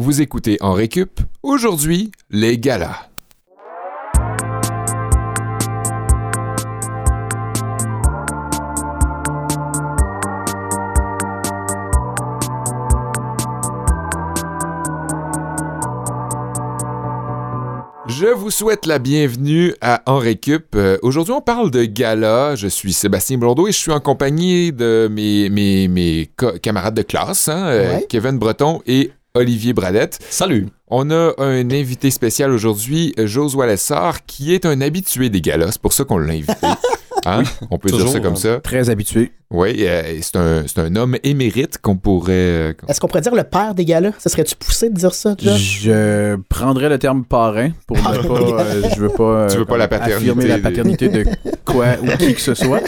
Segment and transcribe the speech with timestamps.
[0.00, 1.20] Vous écoutez En Récup.
[1.42, 3.10] Aujourd'hui, les galas.
[18.06, 20.74] Je vous souhaite la bienvenue à En Récup.
[20.74, 22.56] Euh, Aujourd'hui, on parle de gala.
[22.56, 26.94] Je suis Sébastien Blondeau et je suis en compagnie de mes, mes, mes co- camarades
[26.94, 28.06] de classe, hein, euh, Ouais.
[28.08, 30.18] Kevin Breton et Olivier Bradette.
[30.28, 30.66] Salut.
[30.88, 35.72] On a un invité spécial aujourd'hui, Josué Lessard, qui est un habitué des galas.
[35.72, 36.54] C'est pour ça qu'on l'a invité.
[37.26, 37.42] Hein?
[37.70, 38.36] On peut dire ça comme hein.
[38.36, 38.60] ça.
[38.60, 39.32] Très habitué.
[39.52, 42.32] Oui, euh, c'est un, c'est un homme émérite qu'on pourrait...
[42.34, 44.12] euh, Est-ce qu'on pourrait dire le père des gars-là?
[44.18, 45.80] Ça serait-tu poussé de dire ça, Josh?
[45.82, 48.62] Je prendrais le terme parrain pour ne pas.
[48.62, 49.22] euh, je veux pas.
[49.24, 51.24] euh, Tu veux pas la paternité Affirmer la paternité de
[51.64, 52.80] quoi ou qui que ce soit.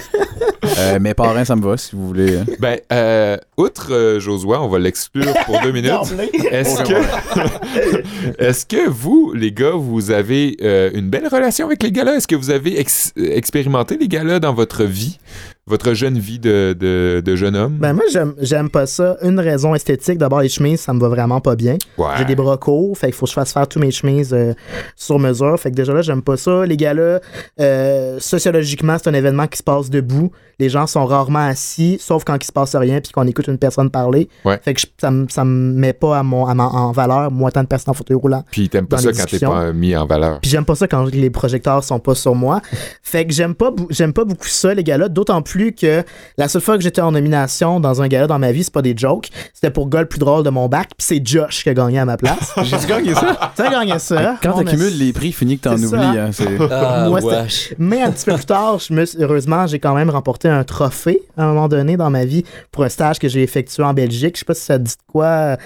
[0.78, 2.36] Euh, mais parrain, ça me va si vous voulez.
[2.36, 2.44] hein.
[2.60, 5.90] Ben, euh, outre euh, Josué, on va l'exclure pour deux minutes.
[6.52, 11.90] Est-ce que, est-ce que vous, les gars, vous avez euh, une belle relation avec les
[11.90, 12.14] galas?
[12.14, 15.18] Est-ce que vous avez ex- expérimenté les galas dans votre vie,
[15.66, 17.76] votre jeune vie de, de, de jeune homme?
[17.78, 18.04] Ben moi,
[18.40, 19.16] j'aime, pas ça.
[19.22, 21.76] Une raison esthétique, d'abord, les chemises, ça me va vraiment pas bien.
[21.98, 22.06] ouais.
[22.18, 24.54] J'ai des bras courts, fait qu'il faut que je fasse faire tous mes chemises euh,
[24.96, 25.58] sur mesure.
[25.58, 26.66] Fait que déjà là, j'aime pas ça.
[26.66, 27.20] Les gars-là,
[27.60, 30.30] euh, sociologiquement, c'est un événement qui se passe debout.
[30.58, 33.58] Les gens sont rarement assis, sauf quand il se passe rien puis qu'on écoute une
[33.58, 34.28] personne parler.
[34.44, 34.60] Ouais.
[34.62, 37.30] Fait que je- ça, me- ça me met pas à mon, à ma- en valeur,
[37.32, 38.44] moi, tant de personnes en fauteuil roulant.
[38.50, 40.40] Puis t'aimes pas ça quand t'es pas mis en valeur.
[40.40, 42.60] Puis j'aime pas ça quand les projecteurs sont pas sur moi.
[43.02, 45.08] Fait que j'aime pas, bou- j'aime pas beaucoup ça, les gars-là.
[45.08, 46.02] D'autant plus que
[46.38, 48.82] la seule fois que j'étais en nomination dans un gala dans ma vie, c'est pas
[48.82, 49.28] des jokes.
[49.52, 50.90] C'était pour gars le plus drôle de mon bac.
[50.96, 52.52] Puis c'est Josh qui a gagné à ma place.
[52.62, 53.52] J'ai-tu gagné ça?
[53.54, 54.38] T'as gagné ça.
[54.42, 56.18] Quand t'accumules les prix, finis que t'en oublies.
[56.18, 56.30] hein,
[56.70, 57.74] Ah, Moi, c'était- wesh.
[57.78, 60.64] Mais un petit peu plus tard, je me suis- heureusement, j'ai quand même remporté un
[60.64, 63.92] trophée à un moment donné dans ma vie pour un stage que j'ai effectué en
[63.94, 64.34] Belgique.
[64.36, 65.56] Je sais pas si ça te dit de quoi.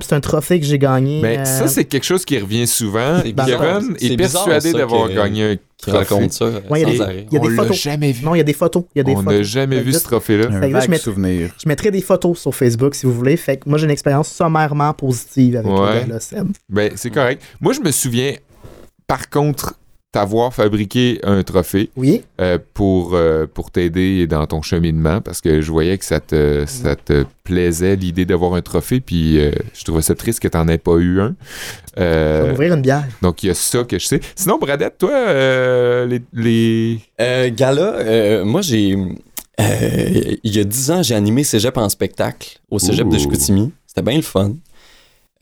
[0.00, 1.20] C'est un trophée que j'ai gagné.
[1.22, 3.20] Mais euh, ça, c'est quelque chose qui revient souvent.
[3.22, 3.60] C'est bizarre.
[3.78, 6.84] Kevin est bizarre, persuadé d'avoir que- gagné un Qui raconte ça euh, Ouais, il y
[6.84, 7.26] a sans des- arrêt.
[7.30, 7.76] il y a des On l'a photos.
[7.76, 8.24] jamais vu.
[8.24, 8.84] Non, il y a des photos.
[8.94, 10.46] Il y a des On n'a jamais vu ce trophée-là.
[10.50, 11.50] Un je souvenir.
[11.62, 13.36] Je mettrai des photos sur Facebook si vous voulez.
[13.36, 16.06] Fait que moi, j'ai une expérience sommairement positive avec Ouais.
[16.06, 16.48] le Seb.
[16.68, 17.42] Ben, c'est correct.
[17.60, 18.34] Moi, je me souviens,
[19.06, 19.74] par contre,
[20.18, 22.22] t'avoir fabriqué un trophée Oui.
[22.40, 26.64] euh, pour, euh, pour t'aider dans ton cheminement parce que je voyais que ça te,
[26.66, 30.66] ça te plaisait l'idée d'avoir un trophée, puis euh, je trouvais ça triste que t'en
[30.68, 31.34] aies pas eu un.
[31.98, 33.04] Euh, m'ouvrir une bière.
[33.22, 34.20] donc, il y a ça que je sais.
[34.34, 38.96] Sinon, Bradette, toi, euh, les, les- Euh, gala, euh, moi j'ai.
[39.60, 43.18] euh, il y a 10 ans, j'ai animé Cégep en spectacle au Cégep de.
[43.18, 43.72] Chicoutimi.
[43.86, 44.54] C'était bien le fun.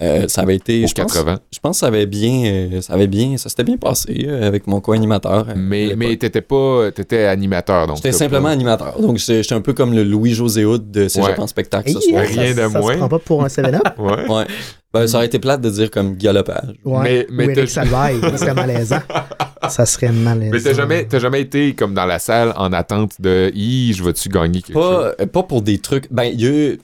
[0.02, 0.82] Euh, ça avait été.
[0.84, 1.38] aux je pense- 80.
[1.52, 2.44] Je pense que ça avait bien.
[2.46, 3.36] euh, ça avait bien.
[3.36, 5.46] Ça s'était bien passé euh, avec mon co-animateur.
[5.48, 6.90] euh, Mais, mais t'étais pas...
[6.90, 7.96] T'étais animateur, donc.
[7.98, 9.00] J'étais simplement pas- animateur.
[9.00, 11.40] Donc j'étais un peu comme le Louis-José Hood de Cégep Ouais.
[11.40, 12.22] en spectacle ce soir.
[12.26, 12.92] Rien ça, de ça moins.
[12.94, 13.82] se prend pas pour un 7-up.
[13.98, 14.28] Ouais.
[14.28, 14.46] Ouais.
[14.92, 16.74] Ben, ça aurait été plate de dire comme galopage.
[16.84, 17.02] Ouais.
[17.02, 18.20] Mais- mais Ou Eric t'as- Salvaille.
[18.20, 19.00] Ça serait malaisant.
[19.68, 20.52] ça serait malaisant.
[20.52, 24.02] Mais t'as jamais, t'as jamais été comme dans la salle en attente de «Hi, je
[24.04, 25.14] vais-tu gagner quelque chose?
[25.16, 26.12] Pas, euh, pas pour des trucs.
[26.12, 26.74] Ben, il y a.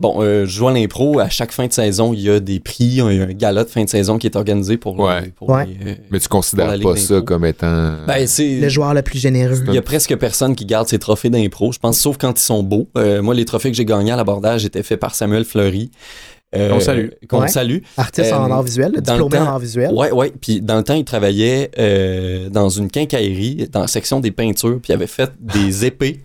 [0.00, 1.20] Bon, euh, je joue à l'impro.
[1.20, 2.84] À chaque fin de saison, il y a des prix.
[2.84, 4.98] Il y a un gala de fin de saison qui est organisé pour.
[4.98, 5.22] Ouais.
[5.22, 5.66] les- pour Ouais.
[5.66, 7.92] les, euh, Mais tu considères pas ça comme étant...
[8.06, 8.58] ben, c'est.
[8.58, 9.62] Le joueur le plus généreux.
[9.68, 12.42] Il y a presque personne qui garde ses trophées d'impro, je pense, sauf quand ils
[12.42, 12.88] sont beaux.
[12.98, 15.90] Euh, moi, les trophées que j'ai gagnés à l'abordage étaient faits par Samuel Fleury.
[16.56, 17.08] Euh, Qu'on salue.
[17.28, 17.48] Qu'on Ouais.
[17.48, 17.78] salue.
[17.96, 19.92] Artiste Euh, en art visuel, diplômé en temps- art visuel.
[19.92, 20.32] Ouais, ouais.
[20.40, 24.78] Puis dans le temps, il travaillait euh, dans une quincaillerie, dans la section des peintures,
[24.80, 26.20] puis il avait fait des épées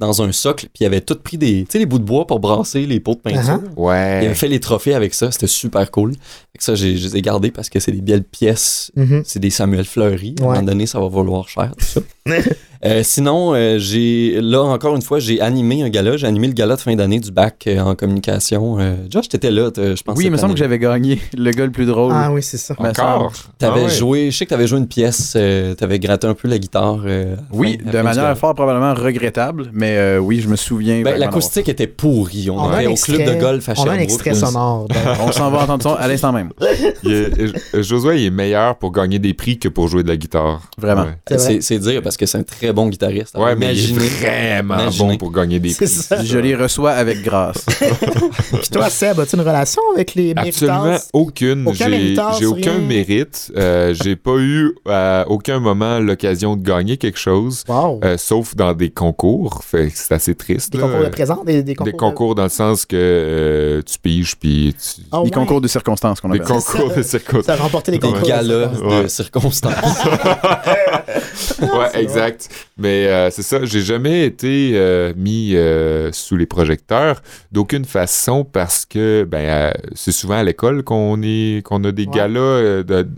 [0.00, 2.26] dans un socle, puis il avait tout pris des, tu sais, les bouts de bois
[2.26, 3.58] pour brasser les pots de peinture.
[3.58, 3.70] Uh-huh.
[3.76, 3.94] Il Ouais.
[4.26, 6.12] avait fait les trophées avec ça, c'était super cool.
[6.14, 8.90] Fait que ça, j'ai- je les ai gardés parce que c'est des belles pièces.
[8.96, 9.22] Mhm.
[9.24, 10.34] C'est des Samuel Fleury.
[10.40, 10.54] À un Ouais.
[10.54, 12.00] moment donné, ça va valoir cher, tout ça.
[12.86, 16.18] Euh, sinon, euh, j'ai là encore une fois, j'ai animé un gala.
[16.18, 18.78] J'ai animé le gala de fin d'année du bac euh, en communication.
[18.78, 20.18] Euh, Josh, t'étais là, je pense.
[20.18, 22.12] Oui, il me semble que j'avais gagné le gars le plus drôle.
[22.14, 22.74] Ah oui, c'est ça.
[22.76, 23.32] Encore?
[23.56, 23.88] T'avais Ah ouais.
[23.90, 27.00] joué, je sais que t'avais joué une pièce, euh, t'avais gratté un peu la guitare.
[27.06, 31.02] euh, Oui, fin- de manière fort probablement regrettable, mais euh, oui, je me souviens.
[31.02, 32.48] Ben, L'acoustique était pourrie.
[32.50, 34.00] On, On était au club de golf à On a un Sherbrooke.
[34.02, 34.88] extrait sonore.
[34.88, 35.20] d'avoir.
[35.26, 36.50] On s'en va entendre ça à l'instant même.
[37.02, 37.40] Il est-
[37.74, 40.62] euh, Josué, il est meilleur pour gagner des prix que pour jouer de la guitare.
[40.78, 41.02] Vraiment.
[41.04, 41.78] Ouais, C'est vrai.
[41.92, 43.36] Dire parce que c'est un très bon guitariste.
[43.36, 44.08] Ouais, mais il est Imaginez.
[44.08, 45.08] vraiment Imaginez.
[45.12, 45.86] bon pour gagner des prix.
[45.88, 46.22] ça.
[46.24, 47.64] Je les reçois avec grâce.
[48.52, 51.66] Puis toi, Seb, as-tu une relation avec les Absolument aucune.
[51.68, 51.88] Aucun
[52.38, 53.52] J'ai aucun mérite.
[53.56, 58.00] Euh, j'ai pas eu à aucun moment l'occasion de gagner quelque chose, Wow.
[58.04, 59.62] euh, sauf dans des concours.
[59.76, 60.72] Fait que c'est assez triste.
[60.72, 60.84] Des là.
[60.84, 61.92] concours de présent, des, des concours.
[61.92, 65.02] Des concours dans le sens que euh, tu piges puis tu...
[65.12, 65.30] Ah Les ouais.
[65.30, 66.56] concours de circonstances qu'on Des appelle.
[66.56, 67.46] concours de circonstances.
[67.46, 68.22] Ça a remporté les Des concours.
[68.22, 69.74] de galas de circonstances.
[71.60, 72.48] ouais, exact.
[72.78, 77.22] Mais euh, c'est ça, j'ai jamais été euh, mis euh, sous les projecteurs
[77.52, 82.04] d'aucune façon parce que ben euh, c'est souvent à l'école qu'on est qu'on a des
[82.04, 82.10] Ouais.
[82.12, 83.08] galas euh, de-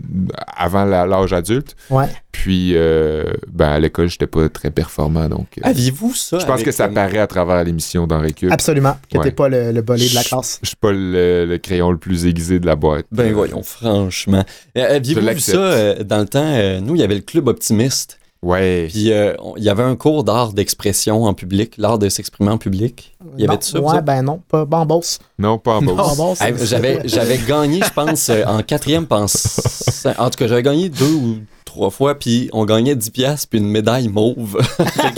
[0.55, 1.75] avant la- l'âge adulte.
[1.89, 2.05] Ouais.
[2.43, 6.37] Puis euh, ben à l'école, j'étais pas très performant donc euh, Aviez-vous ça?
[6.37, 8.51] je pense que ça euh, paraît à travers l'émission dans Récup.
[8.51, 8.95] Absolument.
[9.11, 9.23] Que Ouais.
[9.23, 10.59] t'es pas le, le bolé de la classe.
[10.61, 13.05] Je suis pas le, le crayon le plus aiguisé de la boîte.
[13.11, 14.43] Ben voyons, franchement.
[14.77, 16.43] Euh, Aviez-vous vu ça euh, dans le temps?
[16.43, 18.19] euh, nous, il y avait le club optimiste.
[18.43, 18.85] Ouais.
[18.91, 22.59] Puis euh, il y avait un cours d'art d'expression en public, l'art de s'exprimer en
[22.59, 23.15] public.
[23.35, 23.81] Il y avait Non, ça?
[23.81, 25.01] Ouais, ben non, pas Bambos.
[25.39, 30.05] Non, pas en c'est- Hey, J'avais, j'avais gagné, je pense, euh, en quatrième, pense.
[30.19, 31.37] En tout cas, j'avais gagné deux ou
[31.67, 35.15] trois fois, puis on gagnait 10 piastres puis une médaille mauve avec,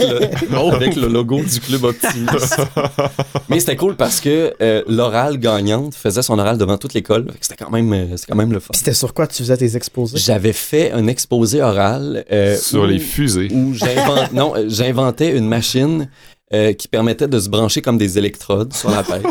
[0.50, 2.60] le, avec le logo du club optimiste.
[3.48, 7.26] Mais c'était cool parce que euh, l'oral gagnante faisait son oral devant toute l'école.
[7.40, 8.68] C'était quand même, euh, quand même le fun.
[8.72, 10.18] Puis c'était sur quoi tu faisais tes exposés?
[10.18, 13.48] J'avais fait un exposé oral euh, Sur où- les fusées.
[13.52, 13.72] où
[14.32, 16.08] non, j'inventais une machine
[16.52, 19.22] euh, qui permettait de se brancher comme des électrodes sur la tête.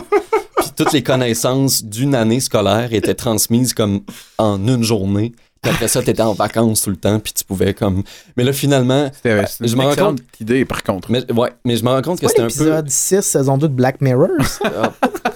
[0.57, 4.01] Puis toutes les connaissances d'une année scolaire étaient transmises comme
[4.37, 5.33] en une journée.
[5.61, 8.03] Puis après ça, t'étais en vacances tout le temps, puis tu pouvais comme...
[8.37, 9.09] Mais là, finalement...
[9.13, 11.11] C'était c'était Je une me rends excellente idée, par contre.
[11.11, 12.63] Mais, ouais, mais je me rends compte que c'était un peu...
[12.63, 14.27] l'épisode 6, saison 2 de Black Mirror?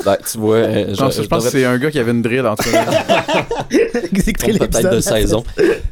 [0.05, 2.11] Ah, ben, tu vois, euh, Je pense, je pense que c'est un gars qui avait
[2.11, 2.85] une drill en tout cas.
[3.69, 5.43] Peut-être l'épisode, de saison.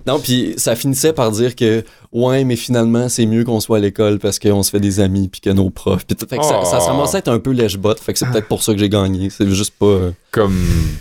[0.06, 3.80] Non, puis ça finissait par dire que ouais, mais finalement c'est mieux qu'on soit à
[3.80, 6.06] l'école parce qu'on se fait des amis puis que nos profs.
[6.06, 6.26] Puis tout.
[6.30, 6.86] Fait que ça, ça Oh.
[6.88, 8.00] ramassait à être un peu lèche-botte.
[8.00, 9.30] Fait que c'est peut-être pour ça que j'ai gagné.
[9.30, 9.86] C'est juste pas.
[9.86, 10.58] euh, Comme,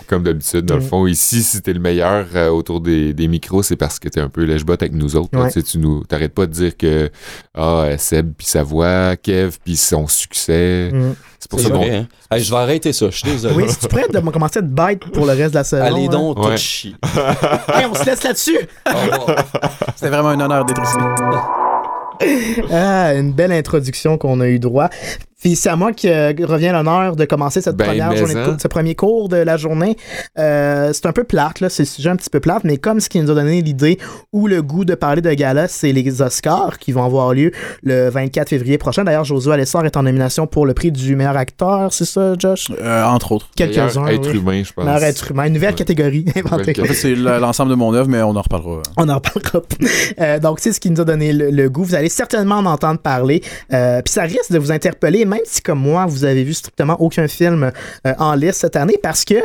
[0.08, 0.88] comme d'habitude, dans le Mm.
[0.88, 1.06] fond.
[1.06, 4.28] Ici, si t'es le meilleur euh, autour des, des micros, c'est parce que t'es un
[4.28, 5.28] peu lèche-bot avec nous autres.
[5.32, 5.42] là.
[5.44, 5.52] Ouais.
[5.52, 7.10] Tu sais, tu nous, t'arrêtes pas de dire que
[7.54, 10.90] ah, euh, Seb puis sa voix, Kev puis son succès.
[10.92, 11.14] Mm.
[11.38, 11.78] C'est pour c'est ça qu'on...
[11.78, 12.08] vrai, hein.
[12.30, 13.06] Hey, je vais arrêter ça.
[13.08, 13.54] Je suis désolé.
[13.54, 15.84] Oui, si tu prêtes de commencer à te bite pour le reste de la saison.
[15.84, 16.10] Allez hein.
[16.10, 16.56] donc, tout Ouais.
[16.56, 16.96] chier.
[17.72, 18.58] Hey, on se laisse là-dessus!
[18.92, 19.44] Au revoir.
[19.94, 20.96] C'était vraiment un honneur d'être ici.
[22.72, 24.88] Ah, une belle introduction qu'on a eu droit.
[25.40, 28.34] Puis c'est à moi qui euh, revient l'honneur de commencer cette Ben, première mais journée
[28.34, 28.44] de hein.
[28.44, 29.96] cours, ce premier cours de la journée.
[30.38, 33.00] Euh, c'est un peu plate, là, c'est le sujet un petit peu plate, mais comme
[33.00, 33.98] ce qui nous a donné l'idée
[34.32, 37.52] ou le goût de parler de gala, c'est les Oscars qui vont avoir lieu
[37.82, 39.04] le 24 février prochain.
[39.04, 42.68] D'ailleurs, Josué Alessard est en nomination pour le prix du meilleur acteur, c'est ça, Josh?
[42.80, 43.48] Euh, entre autres.
[43.56, 44.04] Quelques-uns.
[44.04, 44.38] Meilleur être oui.
[44.38, 44.84] humain, je pense.
[44.84, 45.76] Meilleur être humain, une nouvelle Ouais.
[45.76, 46.72] catégorie inventée.
[46.76, 48.82] Nouvelle En fait, c'est l'ensemble de mon œuvre, mais on en reparlera.
[48.96, 49.62] On en parlera.
[50.20, 51.84] Euh, donc, c'est ce qui nous a donné le, le goût.
[51.84, 53.42] Vous allez certainement en entendre parler.
[53.72, 57.00] Euh, Puis ça risque de vous interpeller, même si, comme moi, vous avez vu strictement
[57.00, 57.72] aucun film
[58.06, 59.36] euh, en liste cette année, parce que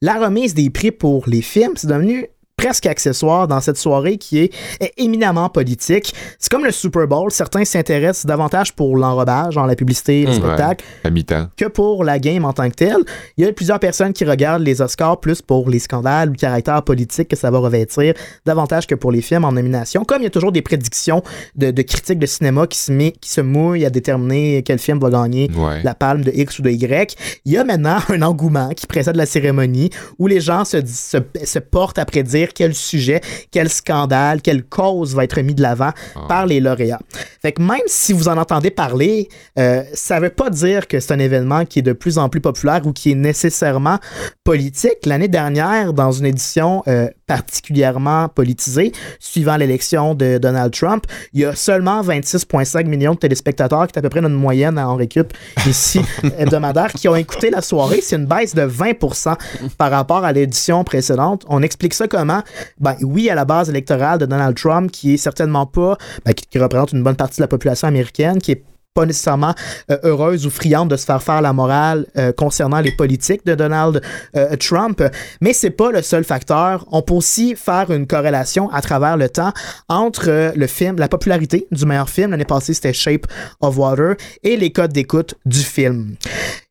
[0.00, 2.26] la remise des prix pour les films, c'est devenu
[2.64, 4.52] presque accessoire dans cette soirée qui est,
[4.96, 6.14] éminemment politique.
[6.38, 7.30] C'est comme le Super Bowl.
[7.30, 11.48] Certains s'intéressent davantage pour l'enrobage, dans la publicité, le Mmh, spectacle, À mi-temps.
[11.56, 13.02] que pour la game en tant que telle.
[13.36, 16.38] Il y a plusieurs personnes qui regardent les Oscars plus pour les scandales ou le
[16.38, 18.14] caractère politique que ça va revêtir,
[18.46, 20.04] davantage que pour les films en nomination.
[20.04, 21.22] Comme il y a toujours des prédictions
[21.56, 24.98] de, de critiques de cinéma qui se, met, qui se mouillent à déterminer quel film
[25.00, 25.82] va gagner Ouais.
[25.82, 27.14] la palme de X ou de Y.
[27.44, 31.18] Il y a maintenant un engouement qui précède la cérémonie où les gens se, se,
[31.44, 33.20] se portent à prédire quel sujet,
[33.50, 35.90] quel scandale, quelle cause va être mis de l'avant
[36.28, 37.00] par les lauréats.
[37.42, 39.28] Fait que même si vous en entendez parler,
[39.58, 42.40] euh, ça veut pas dire que c'est un événement qui est de plus en plus
[42.40, 43.98] populaire ou qui est nécessairement
[44.44, 45.04] politique.
[45.04, 51.44] L'année dernière, dans une édition euh, particulièrement politisée, suivant l'élection de Donald Trump, il y
[51.44, 55.32] a seulement 26,5 millions de téléspectateurs, qui est à peu près notre moyenne en récup
[55.66, 56.00] ici
[56.38, 58.00] hebdomadaire, qui ont écouté la soirée.
[58.02, 59.36] C'est une baisse de 20%
[59.78, 61.44] par rapport à l'édition précédente.
[61.48, 62.33] On explique ça comment?
[62.80, 66.58] Ben oui, à la base électorale de Donald Trump, qui est certainement pas, ben, qui,
[66.58, 68.64] représente une bonne partie de la population américaine, qui est
[68.94, 69.54] pas nécessairement
[69.90, 73.56] euh, heureuse ou friande de se faire faire la morale euh, concernant les politiques de
[73.56, 74.00] Donald
[74.36, 75.02] euh, Trump,
[75.40, 76.86] mais c'est pas le seul facteur.
[76.92, 79.52] On peut aussi faire une corrélation à travers le temps
[79.88, 83.26] entre le film, la popularité du meilleur film l'année passée c'était Shape
[83.60, 84.14] of Water
[84.44, 86.14] et les codes d'écoute du film.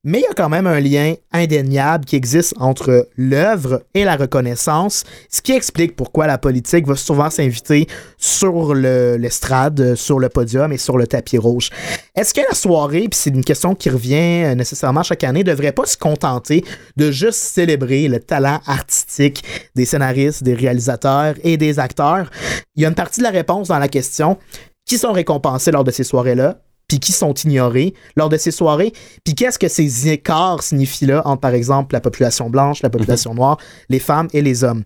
[0.06, 4.18] Mais il y a quand même un lien indéniable qui existe entre l'œuvre et la
[4.18, 10.28] reconnaissance, ce qui explique pourquoi la politique va souvent s'inviter sur le- l'estrade, sur le
[10.28, 11.70] podium et sur le tapis rouge.
[12.16, 15.72] Est-ce que la soirée, puis c'est une question qui revient euh, nécessairement chaque année, devrait
[15.72, 16.66] pas se contenter
[16.98, 19.42] de juste célébrer le talent artistique
[19.74, 22.30] des scénaristes, des réalisateurs et des acteurs?
[22.76, 24.38] Il y a une partie de la réponse dans la question.
[24.86, 26.58] Qui sont récompensés lors de ces soirées-là?
[26.94, 31.24] Puis qui sont ignorés lors de ces soirées, puis qu'est-ce que ces écarts signifient là
[31.26, 33.58] entre, par exemple, la population blanche, la population noire,
[33.90, 34.84] les femmes et les hommes?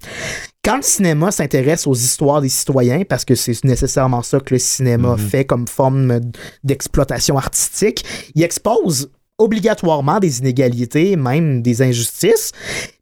[0.63, 4.59] quand le cinéma s'intéresse aux histoires des citoyens, parce que c'est nécessairement ça que le
[4.59, 5.17] cinéma Mhm.
[5.17, 6.19] fait comme forme
[6.65, 8.03] d'exploitation artistique,
[8.35, 12.51] il expose obligatoirement des inégalités, même des injustices.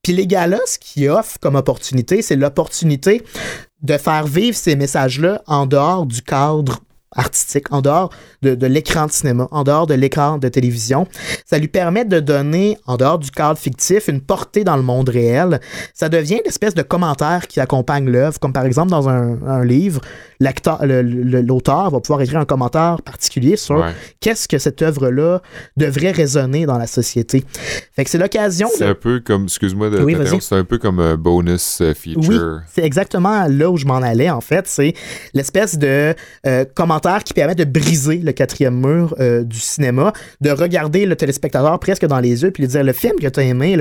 [0.03, 3.24] Puis les gars-là, ce qu'ils offrent comme opportunité, c'est l'opportunité
[3.81, 6.79] de faire vivre ces messages-là en dehors du cadre
[7.15, 8.10] artistique, en dehors
[8.41, 11.07] de, de l'écran de cinéma, en dehors de l'écran de télévision.
[11.45, 15.10] Ça lui permet de donner, en dehors du cadre fictif, une portée dans le monde
[15.10, 15.60] réel.
[15.93, 20.01] Ça devient l'espèce de commentaire qui accompagne l'œuvre, comme par exemple dans un, un livre,
[20.39, 23.91] l'acteur, le- le- l'auteur va pouvoir écrire un commentaire particulier sur Ouais.
[24.19, 25.41] qu'est-ce que cette œuvre-là
[25.77, 27.43] devrait résonner dans la société.
[27.95, 28.89] Fait que c'est l'occasion C'est de...
[28.91, 32.22] un peu comme, excuse-moi de Oui, c'est un peu comme un bonus euh, feature.
[32.27, 32.38] Oui,
[32.74, 34.67] c'est exactement là où je m'en allais, en fait.
[34.67, 34.93] C'est
[35.34, 36.13] l'espèce de
[36.45, 41.15] euh, commentaire qui permet de briser le quatrième mur euh, du cinéma, de regarder le
[41.15, 43.77] téléspectateur presque dans les yeux puis lui dire le film que tu as aimé,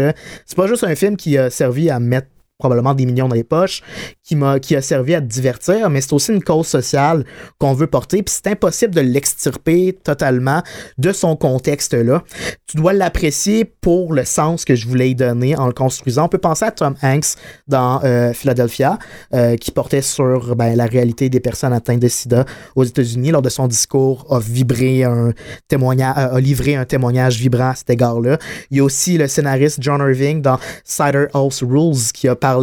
[0.46, 2.28] c'est pas juste un film qui a servi à mettre
[2.58, 3.82] probablement des millions dans les poches,
[4.22, 7.24] qui, m'a, qui a servi à te divertir, mais c'est aussi une cause sociale
[7.58, 10.62] qu'on veut porter, puis c'est impossible de l'extirper totalement
[10.96, 12.22] de son contexte-là.
[12.66, 16.24] Tu dois l'apprécier pour le sens que je voulais y donner en le construisant.
[16.24, 17.34] On peut penser à Tom Hanks
[17.66, 18.98] dans euh, Philadelphia,
[19.34, 22.44] euh, qui portait sur ben, la réalité des personnes atteintes de sida
[22.76, 23.32] aux États-Unis.
[23.32, 25.32] Lors de son discours, a vibré un
[25.68, 28.38] témoignage, a livré un témoignage vibrant à cet égard-là.
[28.70, 32.53] Il y a aussi le scénariste John Irving dans Cider House Rules qui a parlé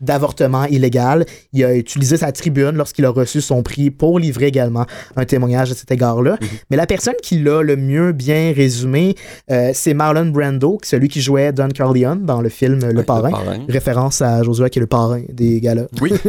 [0.00, 1.24] d'avortement illégal.
[1.52, 4.86] Il a utilisé sa tribune lorsqu'il a reçu son prix pour livrer également
[5.16, 6.38] un témoignage à cet égard-là.
[6.70, 9.14] Mais la personne qui l'a le mieux bien résumé,
[9.50, 13.30] euh, c'est Marlon Brando, celui qui jouait Don Corleone dans le film Le Ouais, Parrain.
[13.68, 15.82] Référence à Josué qui est le parrain des gars-là.
[16.00, 16.12] Oui,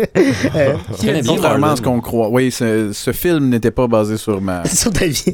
[0.56, 2.30] Euh, qui bien contrairement à ce qu'on croit.
[2.30, 4.64] Oui, ce, ce film n'était pas basé sur ma.
[4.68, 5.34] sur ta vie.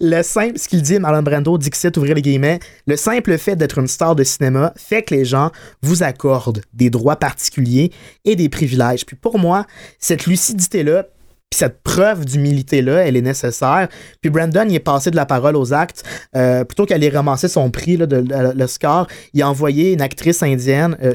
[0.00, 3.78] Le simple, ce qu'il dit, Marlon Brando, c'est ouvrir les guillemets, le simple fait d'être
[3.78, 5.50] une star de cinéma fait que les gens
[5.82, 7.90] vous accordent des droits particuliers
[8.24, 9.04] et des privilèges.
[9.04, 9.66] Puis pour moi,
[9.98, 11.06] cette lucidité-là,
[11.54, 13.86] puis cette preuve d'humilité-là, elle est nécessaire.
[14.20, 16.02] Puis Brandon, il est passé de la parole aux actes.
[16.34, 20.00] Euh, plutôt qu'aller ramasser son prix, là, de, de- le score, il a envoyé une
[20.00, 21.12] actrice indienne, euh,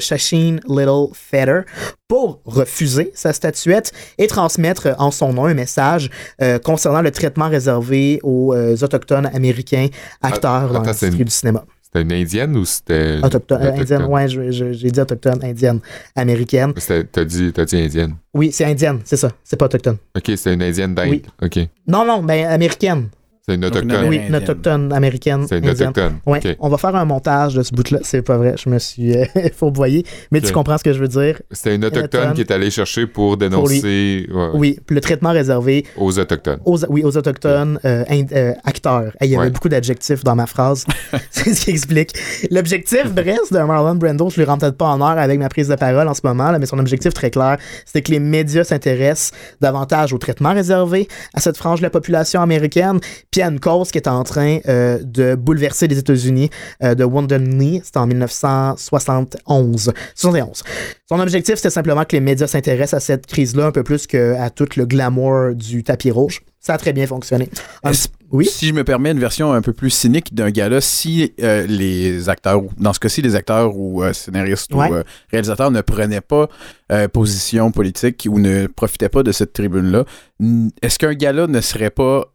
[0.65, 1.63] Little Feather,
[2.07, 6.09] pour refuser sa statuette et transmettre euh, en son nom un message
[6.41, 9.87] euh, concernant le traitement réservé aux euh, autochtones américains
[10.21, 11.65] acteurs dans attends, l'industrie du cinéma.
[11.91, 13.17] C'était une indienne ou c'était.
[13.23, 15.79] Autochtone, euh, indienne, ouais, j'ai dit autochtone, indienne,
[16.15, 16.71] américaine.
[17.11, 18.15] T'as dit, t'as dit indienne.
[18.31, 19.97] Oui, c'est indienne, c'est ça, c'est pas autochtone.
[20.15, 21.09] Ok, c'était une indienne d'Inde.
[21.09, 21.23] Oui.
[21.41, 21.57] Ok.
[21.87, 23.09] Non, non, mais américaine.
[23.49, 24.05] C'est une autochtone.
[24.07, 25.45] Oui, une autochtone américaine.
[25.49, 26.19] C'est une autochtone.
[26.27, 27.99] Ouais, on va faire un montage de ce bout-là.
[28.03, 29.25] C'est pas vrai, je me suis euh,
[29.55, 30.05] fourvoyé.
[30.31, 31.41] Mais tu comprends ce que je veux dire.
[31.51, 32.33] C'était une autochtone autochtone.
[32.35, 36.59] qui est allée chercher pour dénoncer ouais, Oui, le traitement réservé aux autochtones.
[36.65, 39.11] aux, oui, aux autochtones euh, euh, acteurs.
[39.21, 39.49] Il y avait Ouais.
[39.49, 40.85] beaucoup d'adjectifs dans ma phrase.
[41.31, 42.11] C'est ce qui explique.
[42.51, 45.69] L'objectif, bref, de Marlon Brando, je lui rends peut-être pas en heure avec ma prise
[45.69, 48.63] de parole en ce moment, là, mais son objectif très clair, c'est que les médias
[48.63, 52.99] s'intéressent davantage au traitement réservé à cette frange de la population américaine,
[53.31, 56.49] puis à une cause qui est en train euh, de bouleverser les États-Unis
[56.83, 57.81] euh, de Wounded Knee.
[57.83, 59.91] C'était en 1971.
[60.15, 60.63] 71.
[61.07, 64.49] Son objectif, c'était simplement que les médias s'intéressent à cette crise-là un peu plus qu'à
[64.49, 66.41] tout le glamour du tapis rouge.
[66.59, 67.49] Ça a très bien fonctionné.
[67.83, 67.91] Un
[68.31, 68.45] Oui?
[68.45, 72.27] Si je me permets une version un peu plus cynique d'un gars-là, si euh, les
[72.27, 74.89] acteurs, dans ce cas-ci, les acteurs ou euh, scénaristes Ouais.
[74.89, 76.47] ou euh, réalisateurs ne prenaient pas
[77.13, 80.05] position politique ou ne profitaient pas de cette tribune-là,
[80.81, 82.25] est-ce qu'un gars-là ne serait pas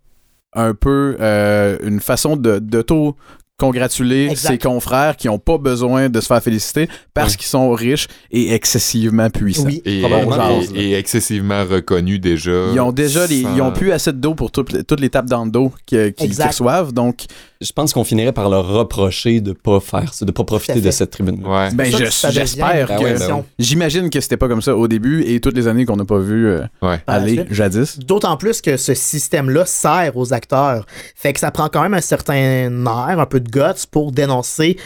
[0.55, 3.17] un peu euh, une façon de d'auto
[3.57, 4.49] congratuler Exact.
[4.51, 8.53] ses confrères qui n'ont pas besoin de se faire féliciter parce qu'ils sont riches et
[8.53, 9.65] excessivement puissants.
[9.67, 9.81] Oui.
[9.85, 10.61] Et, Probablement.
[10.75, 12.51] et- et excessivement reconnus déjà.
[12.73, 15.01] Ils ont déjà les, sans- ils ont plus assez de dos pour toutes les, toutes
[15.01, 16.49] les tapes dans le dos qu'ils Exact.
[16.49, 16.93] reçoivent.
[16.93, 17.25] Donc,
[17.61, 20.81] Je pense qu'on finirait par leur reprocher de pas faire ça, de pas profiter Tout
[20.81, 21.43] de cette tribune.
[21.47, 21.71] Ouais.
[21.73, 23.03] ben, je- j'espère Ben ouais, que.
[23.05, 23.45] ben question.
[23.59, 26.19] J'imagine que c'était pas comme ça au début et toutes les années qu'on n'a pas
[26.19, 27.01] vu euh, Ouais.
[27.07, 27.99] Aller jadis.
[28.01, 30.85] D'autant plus que ce système-là sert aux acteurs.
[31.15, 34.77] Fait que ça prend quand même un certain air, un peu de guts pour dénoncer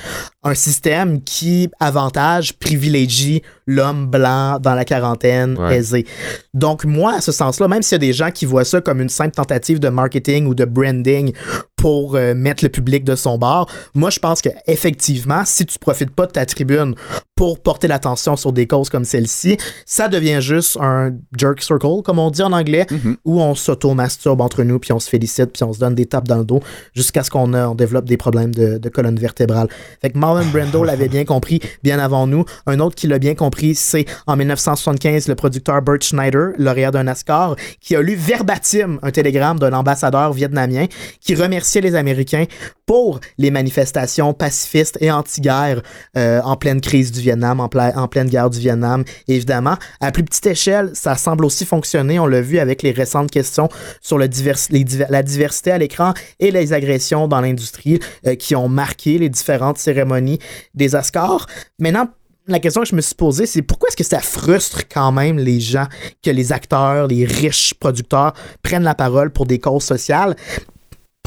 [0.42, 5.76] un système qui avantage, privilégie l'homme blanc dans la quarantaine Ouais.
[5.76, 6.06] aisée.
[6.54, 9.00] Donc moi, à ce sens-là, même s'il y a des gens qui voient ça comme
[9.00, 11.32] une simple tentative de marketing ou de branding
[11.78, 15.78] pour euh, mettre le public de son bord, moi je pense que effectivement, si tu
[15.78, 16.94] profites pas de ta tribune
[17.34, 19.56] pour porter l'attention sur des causes comme celle-ci,
[19.86, 23.16] ça devient juste un jerk circle, comme on dit en anglais, Mhm.
[23.24, 26.26] où on s'auto-masturbe entre nous, puis on se félicite, puis on se donne des tapes
[26.26, 26.60] dans le dos,
[26.94, 29.68] jusqu'à ce qu'on on développe des problèmes de, de colonne vertébrale.
[30.02, 32.44] Fait que Marlon Brando l'avait bien compris bien avant nous.
[32.66, 37.06] Un autre qui l'a bien compris, c'est en 1975 le producteur Bert Schneider, lauréat d'un
[37.06, 40.86] Oscar, qui a lu verbatim un télégramme d'un ambassadeur vietnamien
[41.20, 42.44] qui remercie remerciait les Américains
[42.86, 45.82] pour les manifestations pacifistes et anti-guerre
[46.16, 49.76] euh, en pleine crise du Vietnam, en, en pleine guerre du Vietnam, évidemment.
[50.00, 52.18] À plus petite échelle, ça semble aussi fonctionner.
[52.18, 53.68] On l'a vu avec les récentes questions
[54.00, 59.28] sur la diversité à l'écran et les agressions dans l'industrie euh, qui ont marqué les
[59.28, 60.38] différentes cérémonies
[60.74, 61.46] des Oscars.
[61.78, 62.08] Maintenant,
[62.46, 65.38] la question que je me suis posée, c'est pourquoi est-ce que ça frustre quand même
[65.38, 65.86] les gens
[66.24, 68.32] que les acteurs, les riches producteurs
[68.62, 70.34] prennent la parole pour des causes sociales?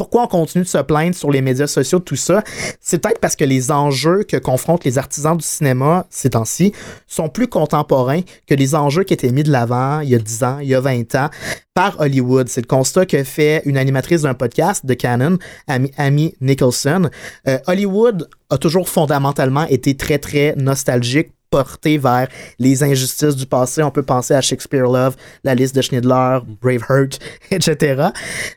[0.02, 2.44] Pourquoi on continue de se plaindre sur les médias sociaux de tout ça?
[2.80, 6.74] C'est peut-être parce que les enjeux que confrontent les artisans du cinéma ces temps-ci
[7.06, 10.44] sont plus contemporains que les enjeux qui étaient mis de l'avant il y a 10
[10.44, 11.30] ans, il y a 20 ans
[11.76, 12.50] par Hollywood.
[12.50, 17.12] C'est le constat que fait une animatrice d'un podcast de Canon, Amy, Nicholson.
[17.48, 22.28] Euh, Hollywood a toujours fondamentalement été très, très nostalgique porté vers
[22.58, 23.84] les injustices du passé.
[23.84, 27.20] On peut penser à Shakespeare Love, la liste de Schindler, Braveheart,
[27.52, 28.08] etc.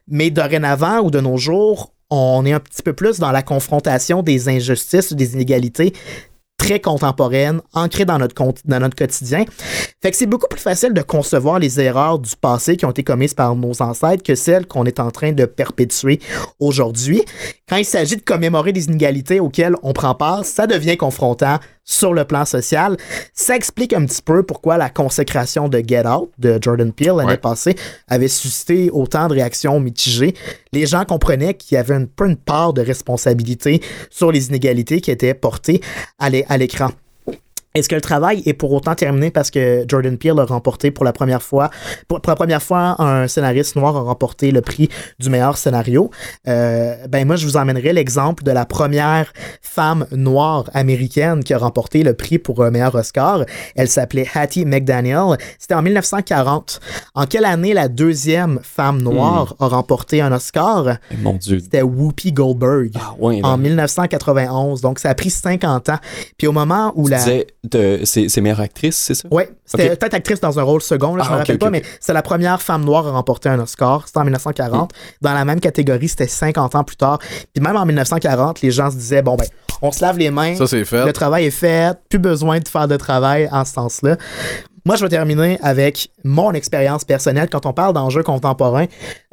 [0.08, 4.22] Mais dorénavant ou de nos jours, on est un petit peu plus dans la confrontation
[4.22, 5.92] des injustices, des inégalités
[6.64, 8.34] très contemporaines, ancrées dans notre,
[8.64, 9.44] dans notre quotidien.
[10.02, 13.02] Fait que c'est beaucoup plus facile de concevoir les erreurs du passé qui ont été
[13.02, 16.20] commises par nos ancêtres que celles qu'on est en train de perpétuer
[16.60, 17.22] aujourd'hui.
[17.68, 22.14] Quand il s'agit de commémorer des inégalités auxquelles on prend part, ça devient confrontant sur
[22.14, 22.96] le plan social.
[23.32, 27.30] Ça explique un petit peu pourquoi la consécration de Get Out de Jordan Peele l'année
[27.32, 27.36] Ouais.
[27.36, 27.76] passée
[28.08, 30.34] avait suscité autant de réactions mitigées.
[30.72, 35.00] Les gens comprenaient qu'il y avait un peu une part de responsabilité sur les inégalités
[35.00, 35.80] qui étaient portées
[36.18, 36.90] à l'écran.
[37.76, 41.04] Est-ce que le travail est pour autant terminé parce que Jordan Peele a remporté pour
[41.04, 41.70] la première fois,
[42.06, 44.88] pour, pour la première fois, un scénariste noir a remporté le prix
[45.18, 46.08] du meilleur scénario?
[46.46, 51.58] Euh, ben moi, je vous emmènerai l'exemple de la première femme noire américaine qui a
[51.58, 53.44] remporté le prix pour un meilleur Oscar.
[53.74, 55.36] Elle s'appelait Hattie McDaniel.
[55.58, 56.78] C'était en 1940.
[57.16, 60.98] En quelle année la deuxième femme noire a remporté un Oscar?
[61.10, 61.58] Eh, Mon Dieu.
[61.58, 62.92] C'était Whoopi Goldberg.
[62.94, 63.40] Ah, ouais.
[63.42, 63.56] En là.
[63.56, 65.98] 1991, donc ça a pris 50 ans.
[66.38, 67.18] Puis au moment où Tu la...
[67.18, 67.46] disais,
[68.04, 69.28] c'est c'est meilleure actrice, c'est ça?
[69.30, 71.82] Ouais, c'était peut-être actrice dans un rôle second, là, je Ah, me rappelle pas, mais
[72.00, 74.02] c'est la première femme noire à remporter un Oscar.
[74.06, 74.92] C'était en 1940.
[74.92, 74.96] Mm.
[75.22, 77.18] Dans la même catégorie, c'était 50 ans plus tard.
[77.52, 79.46] Puis même en 1940, les gens se disaient, bon, ben,
[79.82, 81.04] on se lave les mains, Ça, c'est fait.
[81.04, 84.16] le travail est fait, plus besoin de faire de travail en ce sens-là.
[84.86, 87.48] Moi, je vais terminer avec mon expérience personnelle.
[87.50, 88.84] Quand on parle d'enjeux contemporains,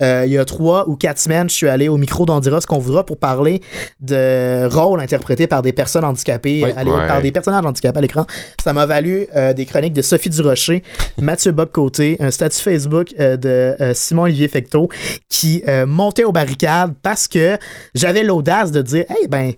[0.02, 2.62] euh, il y a trois ou quatre semaines, je suis allé au micro d'On dira
[2.62, 3.60] ce qu'on voudra pour parler
[4.00, 7.08] de rôles interprétés par des personnes handicapées, à Ouais.
[7.08, 8.26] par des personnages handicapés à l'écran.
[8.64, 10.84] Ça m'a valu euh, des chroniques de Sophie Durocher,
[11.22, 14.88] Mathieu Bob Côté, un statut Facebook euh, de euh, Simon-Olivier Fecteau
[15.28, 17.58] qui euh, montait aux barricades parce que
[17.94, 19.52] j'avais l'audace de dire, hey, ben,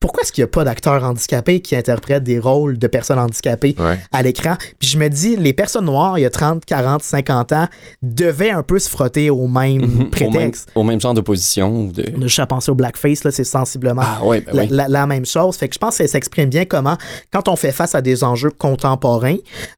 [0.00, 3.74] pourquoi est-ce qu'il n'y a pas d'acteurs handicapés qui interprètent des rôles de personnes handicapées
[3.78, 3.98] Ouais.
[4.12, 4.56] à l'écran?
[4.78, 7.66] Puis je me dis, les personnes noires, il y a 30, 40, 50 ans,
[8.02, 9.94] devaient un peu se frotter au même Mhm.
[9.94, 10.70] Au même, prétexte.
[10.74, 11.84] au même genre de position.
[11.86, 12.04] De...
[12.22, 14.68] Je suis à penser au blackface, là, c'est sensiblement Ah, ouais, ben la, oui.
[14.70, 15.56] la- la même chose.
[15.56, 16.96] Fait que je pense que ça s'exprime bien comment,
[17.32, 19.36] quand on fait face à des enjeux contemporains,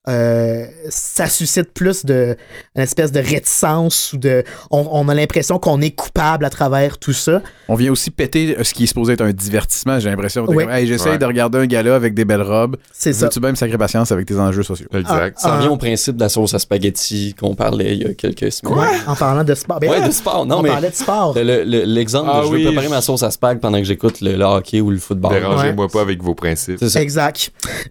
[0.08, 2.36] euh, ça suscite plus de
[2.76, 4.44] une espèce de réticence ou de.
[4.70, 7.42] On, on a l'impression qu'on est coupable à travers tout ça.
[7.68, 10.44] On vient aussi péter ce qui est supposé être un divertissement, j'ai l'impression.
[10.48, 10.64] Oui.
[10.70, 11.18] Hey, Ouais.
[11.18, 12.76] de regarder un gala avec des belles robes.
[12.92, 13.26] C'est ça.
[13.26, 14.86] Veux-tu bien me sacrer patience avec tes enjeux sociaux?
[14.92, 15.36] Exact.
[15.38, 18.14] Ah, Ça revient au principe de la sauce à spaghetti qu'on parlait il y a
[18.14, 18.78] quelques semaines.
[18.78, 19.80] Ouais, en parlant de sport.
[19.80, 20.44] Ben Ouais, de sport.
[20.46, 21.34] Non, on mais parlait de sport.
[21.36, 23.78] le- le- l'exemple Ah de je veux oui, préparer je- ma sauce à spag pendant
[23.78, 25.32] que j'écoute le, le hockey ou le football.
[25.32, 26.76] Dérangez-moi pas avec vos principes.
[26.78, 27.00] C'est ça.
[27.02, 27.50] Exact.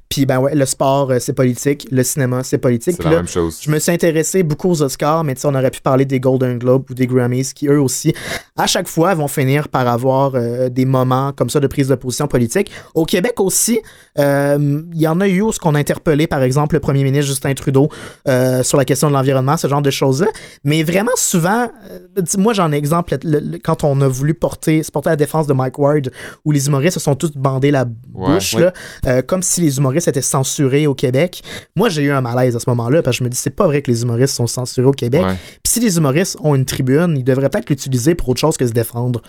[0.09, 1.87] Puis ben ouais, le sport, euh, c'est politique.
[1.91, 2.95] Le cinéma, c'est politique.
[2.97, 3.59] C'est la là, même chose.
[3.61, 6.19] Je me suis intéressé beaucoup aux Oscars, mais tu sais, on aurait pu parler des
[6.19, 8.13] Golden Globes ou des Grammys qui, eux aussi,
[8.57, 11.95] à chaque fois, vont finir par avoir euh, des moments comme ça de prise de
[11.95, 12.71] position politique.
[12.95, 13.79] Au Québec aussi,
[14.17, 17.03] euh, il y en a eu où ce qu'on a interpellé, par exemple, le premier
[17.03, 17.89] ministre Justin Trudeau
[18.27, 20.27] euh, sur la question de l'environnement, ce genre de choses-là.
[20.63, 24.83] Mais vraiment souvent, euh, moi j'en ai exemple, le- le- quand on a voulu porter,
[24.83, 26.09] se porter à la défense de Mike Ward,
[26.45, 28.71] où les humoristes se sont tous bandés la bouche, ouais.
[29.05, 31.41] là, comme si les humoristes étaient censurés au Québec.
[31.75, 33.67] Moi, j'ai eu un malaise à ce moment-là, parce que je me dis, c'est pas
[33.67, 35.21] vrai que les humoristes sont censurés au Québec.
[35.23, 35.35] Ouais.
[35.63, 38.65] Puis si les humoristes ont une tribune, ils devraient peut-être l'utiliser pour autre chose que
[38.67, 39.21] se défendre.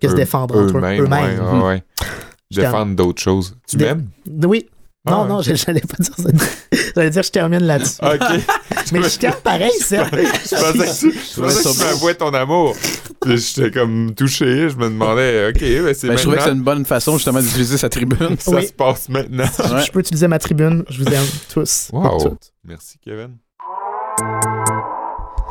[0.00, 1.00] Que se entre eux- Eux-mêmes.
[1.04, 1.40] eux-mêmes.
[1.40, 1.82] ouais, ouais, ouais.
[2.50, 3.56] Je Défendre d'autres choses.
[3.68, 4.08] Tu m'aimes?
[4.44, 4.66] Oui.
[5.08, 5.54] Non, Ah, non, ok.
[5.54, 6.30] j'allais pas dire ça.
[6.96, 7.98] J'allais dire, je termine là-dessus.
[8.02, 8.20] Ok.
[8.92, 10.04] Mais je termine pareil, ça.
[10.04, 12.74] Je pensais que tu, m'avouais ton amour.
[13.20, 14.68] Puis j'étais comme touché.
[14.68, 17.40] Je me demandais, ok, ben c'est Ben, je trouvais que c'est une bonne façon justement
[17.40, 18.36] d'utiliser sa tribune.
[18.38, 18.66] Ça Oui.
[18.66, 19.44] se passe maintenant.
[19.44, 19.84] Ouais.
[19.86, 20.84] Je peux utiliser ma tribune.
[20.88, 21.88] Je vous aime tous.
[21.92, 22.18] Wow.
[22.20, 22.52] Toutes.
[22.64, 23.36] Merci, Kevin.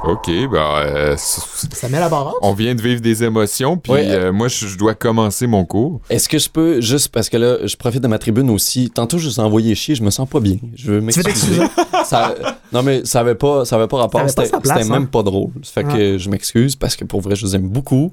[0.07, 4.07] OK, ben, euh, Ça met la barre on vient de vivre des émotions, puis Ouais.
[4.09, 6.01] euh, moi, je je dois commencer mon cours.
[6.09, 8.89] Est-ce que je peux, juste parce que là, je profite de ma tribune aussi.
[8.89, 10.57] Tantôt, je vous ai envoyé chier, je me sens pas bien.
[10.75, 11.61] Je veux m'excuser.
[12.05, 12.35] Ça-
[12.71, 14.21] non, mais ça avait pas, ça avait pas rapport.
[14.29, 14.99] C'était sa place, c'était hein?
[14.99, 15.49] même pas drôle.
[15.63, 18.11] Ça fait que je m'excuse parce que pour vrai, je vous aime beaucoup.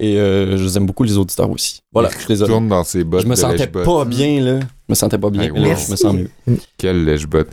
[0.00, 1.80] Et euh, je vous aime beaucoup les auditeurs aussi.
[1.92, 2.50] Voilà, je suis désolé.
[2.52, 4.60] Tourne dans ses bottes Je me sentais pas bien, là.
[4.60, 5.42] Je me sentais pas bien.
[5.42, 5.86] Hey, merci.
[5.86, 6.30] je me sens mieux.
[6.78, 7.48] Quelle lèche-botte.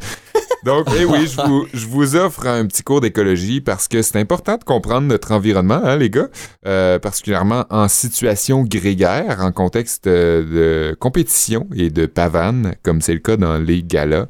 [0.64, 4.18] Donc, eh oui, je vous, je vous offre un petit cours d'écologie parce que c'est
[4.20, 6.30] important de comprendre notre environnement, hein, les gars,
[6.68, 13.20] Euh, particulièrement en situation grégaire, en contexte de compétition et de pavane, comme c'est le
[13.20, 14.28] cas dans les galas.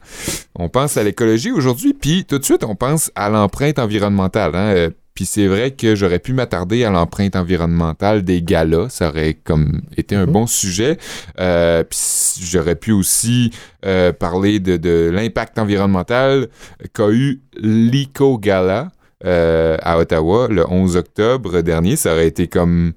[0.55, 4.55] On pense à l'écologie aujourd'hui, puis tout de suite, on pense à l'empreinte environnementale.
[4.55, 8.87] Hein, euh, puis c'est vrai que j'aurais pu m'attarder à l'empreinte environnementale des galas.
[8.89, 10.31] Ça aurait comme été un Mhm.
[10.31, 10.97] bon sujet.
[11.39, 11.99] Euh, puis
[12.43, 13.51] j'aurais pu aussi
[13.85, 16.47] euh, parler de, de l'impact environnemental
[16.93, 18.89] qu'a eu l'Eco Gala
[19.25, 21.95] euh, à Ottawa le 11 octobre dernier.
[21.95, 22.93] Ça aurait été comme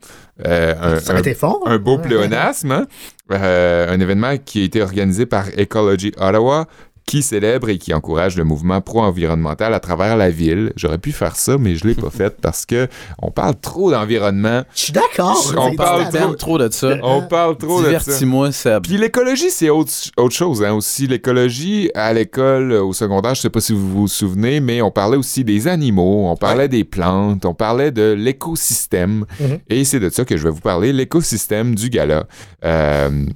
[0.46, 1.62] euh, un, Ça aurait un- été fort.
[1.66, 2.70] un beau pléonasme.
[2.72, 2.86] hein?
[3.32, 6.66] Euh, un événement qui a été organisé par Ecology Ottawa
[7.06, 10.72] qui célèbre et qui encourage le mouvement pro-environnemental à travers la ville.
[10.76, 12.88] J'aurais pu faire ça, mais je l'ai pas fait parce que
[13.20, 14.62] on parle trop d'environnement.
[14.74, 15.52] Je suis d'accord.
[15.56, 16.08] On parle.
[16.10, 16.96] T'aimes trop de ça.
[17.02, 17.88] On parle trop de ça.
[17.90, 18.82] Divertis-moi, Seb.
[18.84, 20.62] Puis l'écologie, c'est autre, autre chose.
[20.62, 20.72] Hein.
[20.72, 24.82] Aussi, l'écologie, à l'école, euh, au secondaire, je sais pas si vous vous souvenez, mais
[24.82, 29.24] on parlait aussi des animaux, on parlait des plantes, on parlait de l'écosystème.
[29.40, 29.58] Mhm.
[29.68, 32.26] Et c'est de ça que je vais vous parler, l'écosystème du gala.
[32.64, 33.26] Euh,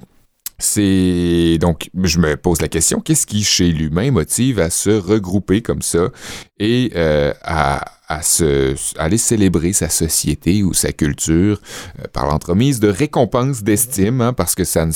[0.59, 5.61] c'est donc, je me pose la question, qu'est-ce qui chez l'humain motive à se regrouper
[5.61, 6.09] comme ça
[6.59, 11.61] et euh, à, à se, à aller célébrer sa société ou sa culture
[11.99, 14.91] euh, par l'entremise de récompenses d'estime, hein, parce que ça ne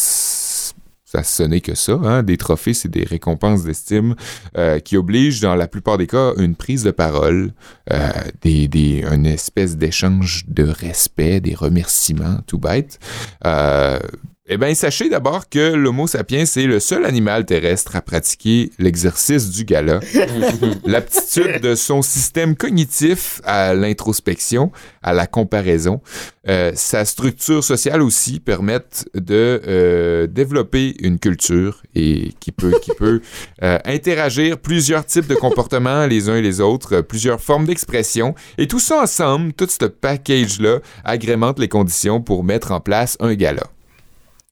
[1.21, 4.15] ça n'est que ça, hein, des trophées, c'est des récompenses d'estime
[4.57, 7.53] euh, qui obligent, dans la plupart des cas, une prise de parole,
[7.91, 8.09] euh,
[8.41, 12.99] des, des, une espèce d'échange de respect, des remerciements, tout bête.
[13.45, 13.99] Euh,
[14.45, 19.49] eh bien, sachez d'abord que l'Homo sapiens est le seul animal terrestre à pratiquer l'exercice
[19.49, 20.01] du gala.
[20.85, 26.01] L'aptitude de son système cognitif à l'introspection, à la comparaison,
[26.49, 32.91] euh, sa structure sociale aussi permettent de euh, développer une culture et qui peut, qui
[32.93, 33.21] peut
[33.63, 38.35] euh, interagir plusieurs types de comportements les uns et les autres, plusieurs formes d'expression.
[38.57, 43.35] Et tout ça ensemble, tout ce package-là, agrémente les conditions pour mettre en place un
[43.35, 43.63] gala.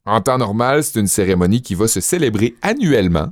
[0.05, 3.29] En temps normal, c'est une cérémonie qui va se célébrer annuellement.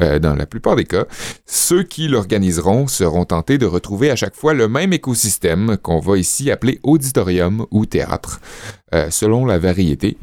[0.00, 1.04] euh, dans la plupart des cas,
[1.46, 6.16] ceux qui l'organiseront seront tentés de retrouver à chaque fois le même écosystème qu'on va
[6.16, 8.40] ici appeler auditorium ou théâtre,
[8.94, 10.16] euh, selon la variété.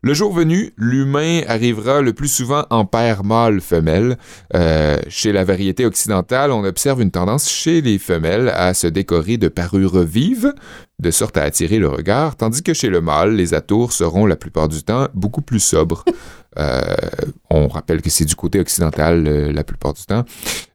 [0.00, 4.16] Le jour venu, l'humain arrivera le plus souvent en paire mâle-femelle.
[4.54, 9.38] Euh, chez la variété occidentale, on observe une tendance chez les femelles à se décorer
[9.38, 10.54] de parures vives,
[11.00, 14.36] de sorte à attirer le regard, tandis que chez le mâle, les atours seront la
[14.36, 16.04] plupart du temps beaucoup plus sobres.
[16.58, 16.82] Euh,
[17.50, 20.24] on rappelle que c'est du côté occidental euh, la plupart du temps.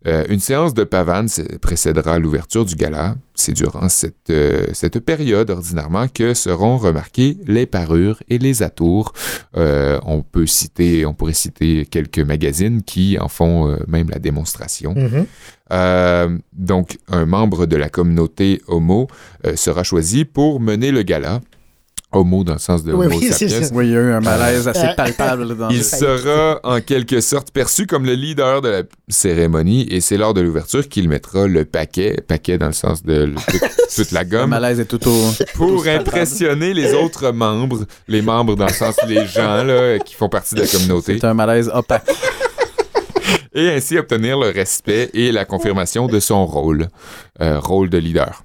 [0.07, 1.27] Euh, une séance de pavane
[1.61, 3.15] précédera l'ouverture du gala.
[3.35, 4.31] C'est durant cette,
[4.73, 9.13] cette période ordinairement que seront remarquées les parures et les atours.
[9.55, 14.93] On peut citer, on pourrait citer quelques magazines qui en font même la démonstration.
[14.93, 15.25] Mhm.
[15.73, 19.07] Euh, donc, un membre de la communauté Homo
[19.45, 21.41] euh, sera choisi pour mener le gala.
[22.13, 23.59] Homo dans le sens de Oui, Homo oui, sapiens.
[23.73, 26.79] Oui, il y a eu un malaise assez Euh, palpable dans Il le- sera en
[26.81, 31.09] quelque sorte perçu comme le leader de la cérémonie et c'est lors de l'ouverture qu'il
[31.09, 33.61] mettra le paquet, paquet dans le sens de le- toute,
[33.95, 35.31] toute la Le gomme, malaise est tout au.
[35.55, 40.29] pour impressionner les autres membres, les membres dans le sens les gens là, qui font
[40.29, 42.03] partie de la communauté, C'est un malaise opaque.
[43.55, 46.87] et ainsi obtenir le respect et la confirmation de son rôle,
[47.41, 48.43] euh, rôle de leader.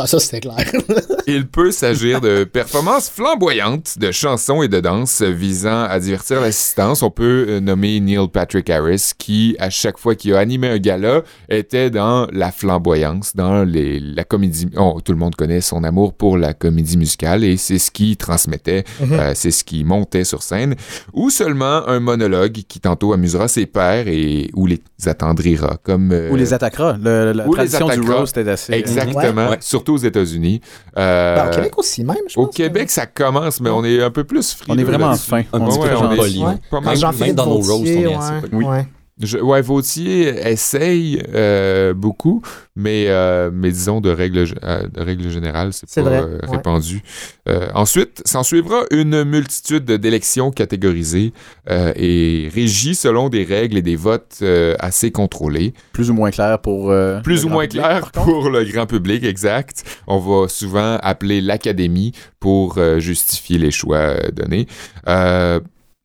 [0.00, 0.56] Ben, ça, c'était clair.
[1.26, 7.02] Il peut s'agir de performances flamboyantes, de chansons et de danses visant à divertir l'assistance.
[7.02, 10.78] On peut euh, nommer Neil Patrick Harris qui, à chaque fois qu'il a animé un
[10.78, 14.68] gala, était dans la flamboyance, dans les, la comédie.
[14.76, 18.16] oh, tout le monde connaît son amour pour la comédie musicale et c'est ce qui
[18.16, 19.12] transmettait, Mhm.
[19.12, 20.74] euh, c'est ce qui montait sur scène.
[21.12, 26.30] Ou seulement un monologue qui tantôt amusera ses pairs et ou les attendrira, comme euh,
[26.30, 26.96] Ou les attaquera.
[27.00, 28.72] Le- la ou les tradition du roast est assez.
[28.72, 29.58] Exactement, Ouais.
[29.60, 30.60] surtout aux États-Unis.
[30.96, 32.54] Euh, Ben, au Québec aussi, même, je au pense.
[32.54, 34.74] Québec, ça commence, mais on est un peu plus frileux.
[34.76, 35.42] On est vraiment fin.
[35.52, 36.38] Un On petit Ouais, peu on est-.
[36.44, 36.54] Ouais.
[36.70, 36.98] Pas mal.
[37.20, 38.86] Même- dans nos roasts, on est assez ouais, ouais.
[39.22, 42.42] Je, ouais, Vautier essaye euh, beaucoup,
[42.74, 46.38] mais, euh, mais disons de règle, euh, de règle générale, c'est C'est pas vrai, euh,
[46.46, 46.56] ouais.
[46.56, 47.02] répandu.
[47.48, 51.32] Euh, ensuite, s'en suivra une multitude d'élections catégorisées
[51.68, 55.74] euh, et régies selon des règles et des votes euh, assez contrôlés.
[55.92, 56.90] Plus ou moins clair pour.
[56.90, 59.84] euh, Plus le ou grand moins public, clair pour le grand public, exact.
[60.06, 64.66] On va souvent appeler l'académie pour euh, justifier les choix euh, donnés.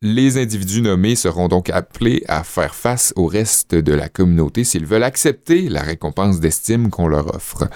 [0.02, 4.86] Les individus nommés seront donc appelés à faire face au reste de la communauté s'ils
[4.86, 7.70] veulent accepter la récompense d'estime qu'on leur offre.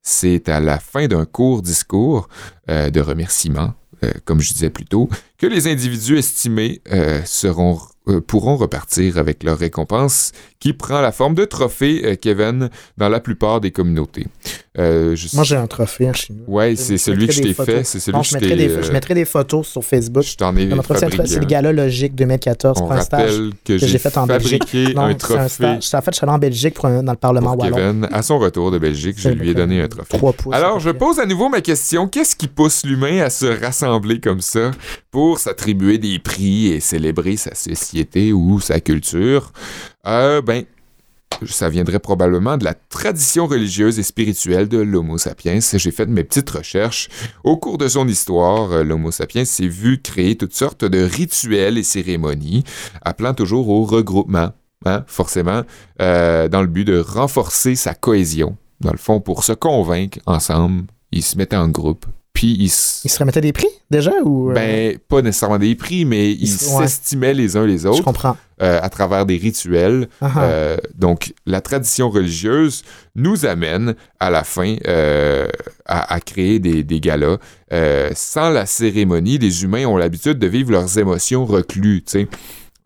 [0.00, 2.28] C'est à la fin d'un court discours
[2.70, 7.22] euh, de remerciement, euh, comme je disais plus tôt, que les individus estimés euh,
[8.26, 10.32] pourront repartir avec leur récompense
[10.64, 14.26] qui prend la forme de trophée euh, Kevin dans la plupart des communautés.
[14.78, 16.42] Euh, je- Moi, j'ai un trophée hein, chez nous.
[16.46, 18.82] Ouais, c'est celui que je t'ai fait, c'est celui Non, que je mettrai, des, euh,
[18.82, 20.22] je mettrai des photos sur Facebook.
[20.24, 23.72] je t'en ai fabriqué c'est le gala logique 2014 On pour un stage rappelle que
[23.78, 24.62] que j'ai fait en Belgique.
[24.94, 25.94] Non, un trophée stage.
[25.94, 27.76] En fait, je suis allé en Belgique pour un- dans le Parlement pour wallon.
[27.76, 28.08] Kevin.
[28.10, 30.16] À son retour de Belgique, je lui ai donné un trophée.
[30.16, 30.54] Trois pouces.
[30.54, 32.08] Alors, je pose à nouveau ma question.
[32.08, 34.70] Qu'est-ce qui pousse l'humain à se rassembler comme ça
[35.10, 39.52] pour s'attribuer des prix et célébrer sa société ou sa culture?
[40.06, 40.64] Euh, ben,
[41.46, 45.58] ça viendrait probablement de la tradition religieuse et spirituelle de l'Homo sapiens.
[45.60, 47.08] J'ai fait mes petites recherches.
[47.42, 51.78] Au cours de son histoire, euh, l'Homo sapiens s'est vu créer toutes sortes de rituels
[51.78, 52.64] et cérémonies,
[53.02, 54.52] appelant toujours au regroupement,
[54.84, 55.62] hein, forcément,
[56.00, 58.56] euh, dans le but de renforcer sa cohésion.
[58.80, 62.70] Dans le fond, pour se convaincre ensemble, ils se mettaient en groupe, puis ils Ils
[63.10, 64.50] se remettaient des prix, déjà, ou...
[64.50, 66.86] euh, ben, pas nécessairement des prix, mais ils ouais.
[66.86, 68.36] s'estimaient les uns les je autres comprends.
[68.60, 70.08] euh, à travers des rituels.
[70.20, 70.42] Ah, ah.
[70.42, 72.82] Euh, donc, la tradition religieuse
[73.14, 74.76] nous amène à la fin
[75.86, 77.38] à, à créer des, des galas.
[78.14, 82.28] Sans la cérémonie, les humains ont l'habitude de vivre leurs émotions reclus, sais.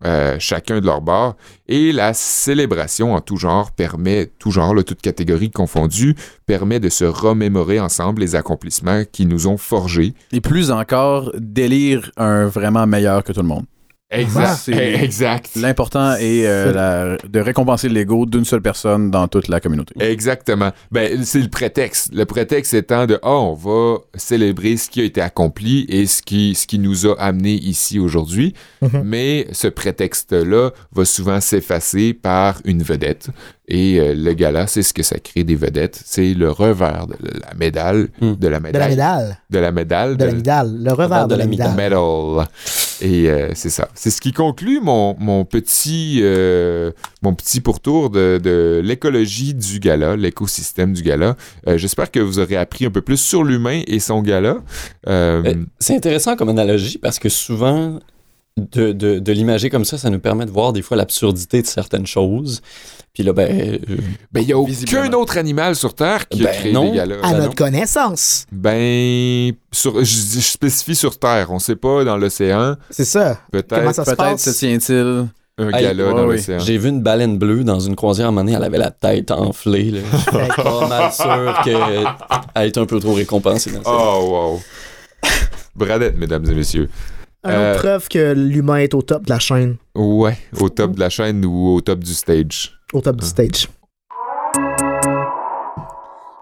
[0.05, 1.35] Euh, chacun de leur bord.
[1.67, 6.89] Et la célébration en tout genre permet, tout genre, là, toute catégorie confondue, permet de
[6.89, 10.13] se remémorer ensemble les accomplissements qui nous ont forgés.
[10.31, 13.65] Et plus encore, délire un vraiment meilleur que tout le monde.
[14.11, 14.55] Exact.
[14.63, 15.49] C'est- exact.
[15.55, 19.93] L'important est euh, la- de récompenser l'ego d'une seule personne dans toute la communauté.
[19.99, 20.71] Exactement.
[20.91, 22.09] Ben, c'est le prétexte.
[22.13, 26.23] Le prétexte étant de, ah, on va célébrer ce qui a été accompli et ce
[26.23, 28.55] qui, ce qui nous a amené ici aujourd'hui.
[28.81, 29.01] Mhm.
[29.03, 33.27] Mais ce prétexte-là va souvent s'effacer par une vedette.
[33.67, 36.01] Et euh, le gala, c'est ce que ça crée des vedettes.
[36.03, 38.33] C'est le revers de la médaille, Hmm.
[38.33, 39.35] de la De la médaille, médaille.
[39.51, 40.71] de la médaille, De la médaille.
[40.83, 41.75] Le revers de la médaille.
[41.75, 42.47] Medal.
[43.01, 43.89] Et euh, c'est ça.
[43.93, 50.15] C'est ce qui conclut mon, mon petit euh, mon petit pourtour de, l'écologie du gala,
[50.15, 51.35] l'écosystème du gala.
[51.67, 54.57] Euh, J'espère que vous aurez appris un peu plus sur l'humain et son gala.
[55.79, 57.99] C'est intéressant comme analogie parce que souvent,
[58.59, 61.67] de, de, de l'imager comme ça, ça nous permet de voir des fois l'absurdité de
[61.67, 62.61] certaines choses.
[63.13, 63.49] Puis là, ben,
[63.89, 63.97] euh,
[64.31, 66.89] ben, il n'y a aucun autre animal sur Terre qui a Ben créé non.
[66.91, 67.15] des galas.
[67.23, 67.55] À Ben notre non.
[67.55, 68.45] connaissance.
[68.51, 71.47] Ben, sur, je, je spécifie sur Terre.
[71.51, 72.75] On sait pas dans l'océan.
[72.89, 73.39] C'est ça.
[73.51, 74.43] Comment Peut-être ça se Peut-être passe?
[74.43, 75.27] se tient-il?
[75.61, 76.35] un Hey, gala ouais, dans oui.
[76.37, 76.59] l'océan.
[76.59, 78.91] j'ai vu une baleine bleue dans une croisière à un moment donné, elle avait la
[78.91, 79.91] tête enflée.
[79.91, 79.99] Là.
[80.13, 83.89] Je suis pas mal sûr qu'elle est un peu trop récompensée dans ça.
[83.91, 85.29] Oh, wow.
[85.75, 86.89] Bradette, mesdames et messieurs.
[87.45, 90.99] Une Euh, preuve que l'humain est au top de la chaîne, Ouais, au top de
[90.99, 92.73] la chaîne ou au top du stage.
[92.93, 93.69] au top du stage.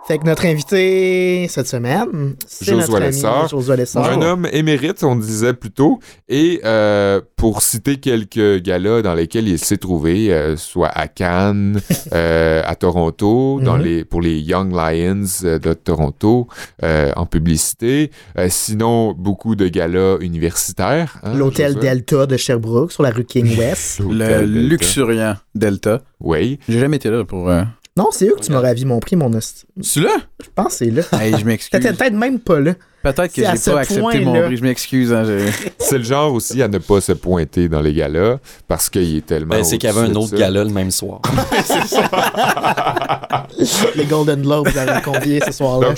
[0.08, 3.50] Fait que notre invité cette semaine, c'est Lessard.
[3.76, 4.06] Lessard.
[4.10, 6.00] Un homme émérite, on disait plus tôt.
[6.30, 11.82] Et euh, pour citer quelques galas dans lesquels il s'est trouvé, euh, soit à Cannes,
[12.14, 13.84] euh, à Toronto, dans Mhm.
[13.84, 16.48] les, pour les Young Lions de Toronto,
[16.84, 18.10] euh, en publicité.
[18.38, 21.20] Euh, sinon, beaucoup de galas universitaires.
[21.24, 21.76] hein, L'hôtel?
[21.76, 24.00] Delta de Sherbrooke sur la rue King West.
[24.00, 24.42] Le Delta.
[24.46, 26.00] luxuriant Delta.
[26.22, 26.60] Oui.
[26.70, 27.50] J'ai jamais été là pour.
[27.98, 29.66] Non, c'est eux que tu m'aurais avis mon prix, mon hostie.
[29.82, 30.16] Tu là?
[30.40, 31.02] Je pense que c'est là.
[31.20, 31.72] Hey, je m'excuse.
[31.72, 32.74] T'étais peut-être même pas là.
[33.02, 34.58] Peut-être que C'est j'ai pas accepté mon prix.
[34.58, 35.14] Je m'excuse.
[35.14, 35.24] hein,
[35.80, 39.26] C'est le genre aussi à ne pas se pointer dans les galas parce qu'il est
[39.26, 39.56] tellement.
[39.56, 40.38] Ben, c'est qu'il y avait un autre ça.
[40.38, 41.22] gala le même soir.
[43.96, 45.94] Les Golden Globes avaient convié ce soir-là.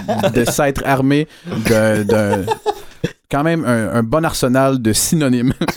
[0.41, 2.45] de s'être armé de-
[3.31, 5.53] quand même un, un bon arsenal de synonymes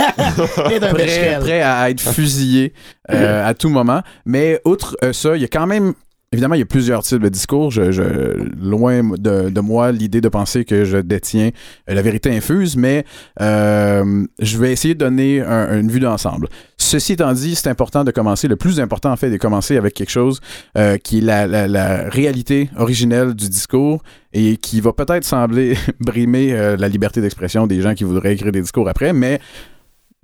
[0.94, 2.74] prêt, prêt à être fusillé
[3.12, 4.02] euh, à tout moment.
[4.26, 5.94] Mais outre euh, ça, il y a quand même.
[6.32, 7.72] Évidemment, il y a plusieurs types de discours.
[7.72, 11.50] Je, je- loin de, de moi l'idée de penser que je détiens
[11.90, 13.04] euh, la vérité infuse, mais
[13.42, 16.48] euh, je vais essayer de donner un- une vue d'ensemble.
[16.78, 18.48] Ceci étant dit, c'est important de commencer.
[18.48, 20.40] Le plus important, en fait, de commencer avec quelque chose
[20.78, 25.76] euh, qui est la, la- la réalité originelle du discours et qui va peut-être sembler
[26.00, 29.40] brimer euh, la liberté d'expression des gens qui voudraient écrire des discours après, mais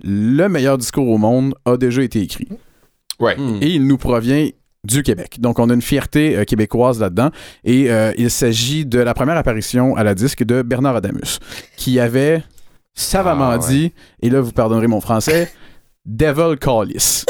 [0.04, 2.48] le meilleur discours au monde a déjà été écrit.
[3.18, 3.36] Ouais.
[3.36, 3.58] Hmm.
[3.60, 4.48] Et il nous provient
[4.86, 5.40] du Québec.
[5.40, 7.30] Donc, on a une fierté euh, québécoise là-dedans.
[7.64, 11.38] Et euh, il s'agit de la première apparition à la disque de Bernard Adamus,
[11.76, 12.42] qui avait
[12.94, 13.68] savamment Ah, ouais.
[13.68, 15.50] dit, et là, vous pardonnerez mon français,
[16.06, 17.24] Devil Callis.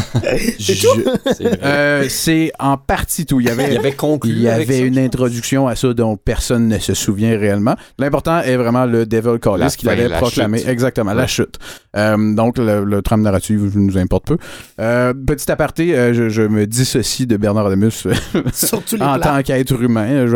[0.58, 3.40] C'est euh, C'est en partie tout.
[3.40, 4.30] Il y avait, il y avait conclu.
[4.30, 7.76] il y avec avait ça, une introduction à ça dont personne ne se souvient réellement.
[7.98, 10.58] L'important est vraiment le Devil Callis qu'il avait la proclamé.
[10.58, 10.68] chute.
[10.68, 11.56] Exactement, la chute.
[11.96, 14.36] Euh, donc, le, le trame narratif nous importe peu.
[14.80, 18.06] Euh, petit aparté, euh, je, je me dissocie de Bernard Adamus
[18.72, 19.18] en plans.
[19.20, 20.26] tant qu'être humain.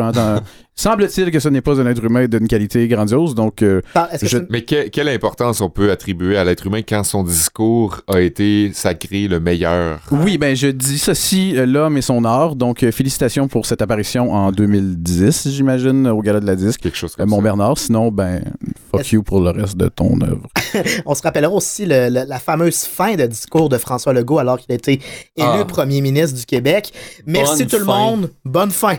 [0.76, 4.12] Euh, Semble-t-il que ce n'est pas un être humain d'une qualité grandiose, donc euh, Par-
[4.12, 6.80] Est-ce que je- c'est une- Mais que- quelle importance on peut attribuer à l'être humain
[6.86, 10.00] quand son discours a été sacré le meilleur?
[10.10, 12.56] oui, ben je dissocie euh, l'homme et son art.
[12.56, 16.80] Donc, euh, félicitations pour cette apparition en 2010, j'imagine, au Gala de la Disque.
[16.80, 17.42] Quelque chose Euh, comme mon ça.
[17.42, 18.42] Bernard, sinon, ben,
[18.90, 20.48] fuck you pour le reste de ton œuvre.
[21.06, 24.58] On se rappellera aussi le- le- la fameuse fin de discours de François Legault alors
[24.58, 24.94] qu'il a été
[25.36, 25.64] élu Ah.
[25.66, 26.92] premier ministre du Québec.
[27.26, 28.96] Merci Bonne tout le monde, bonne fin.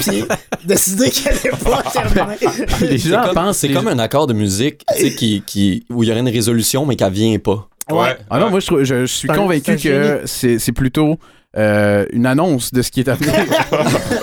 [0.00, 0.24] Puis
[0.64, 2.36] décider qu'elle n'est pas terminée.
[2.80, 5.42] Les C'est gens comme, pensent c'est les- comme un accord de musique tu sais, qui,
[5.46, 7.68] qui, où il y aurait une résolution, mais qu'elle vient pas.
[7.90, 8.16] Ouais.
[8.30, 11.18] Ah non, moi, je, trouve- je, je suis convaincu que c'est c'est plutôt
[11.56, 13.34] euh, une annonce de ce qui est à venir.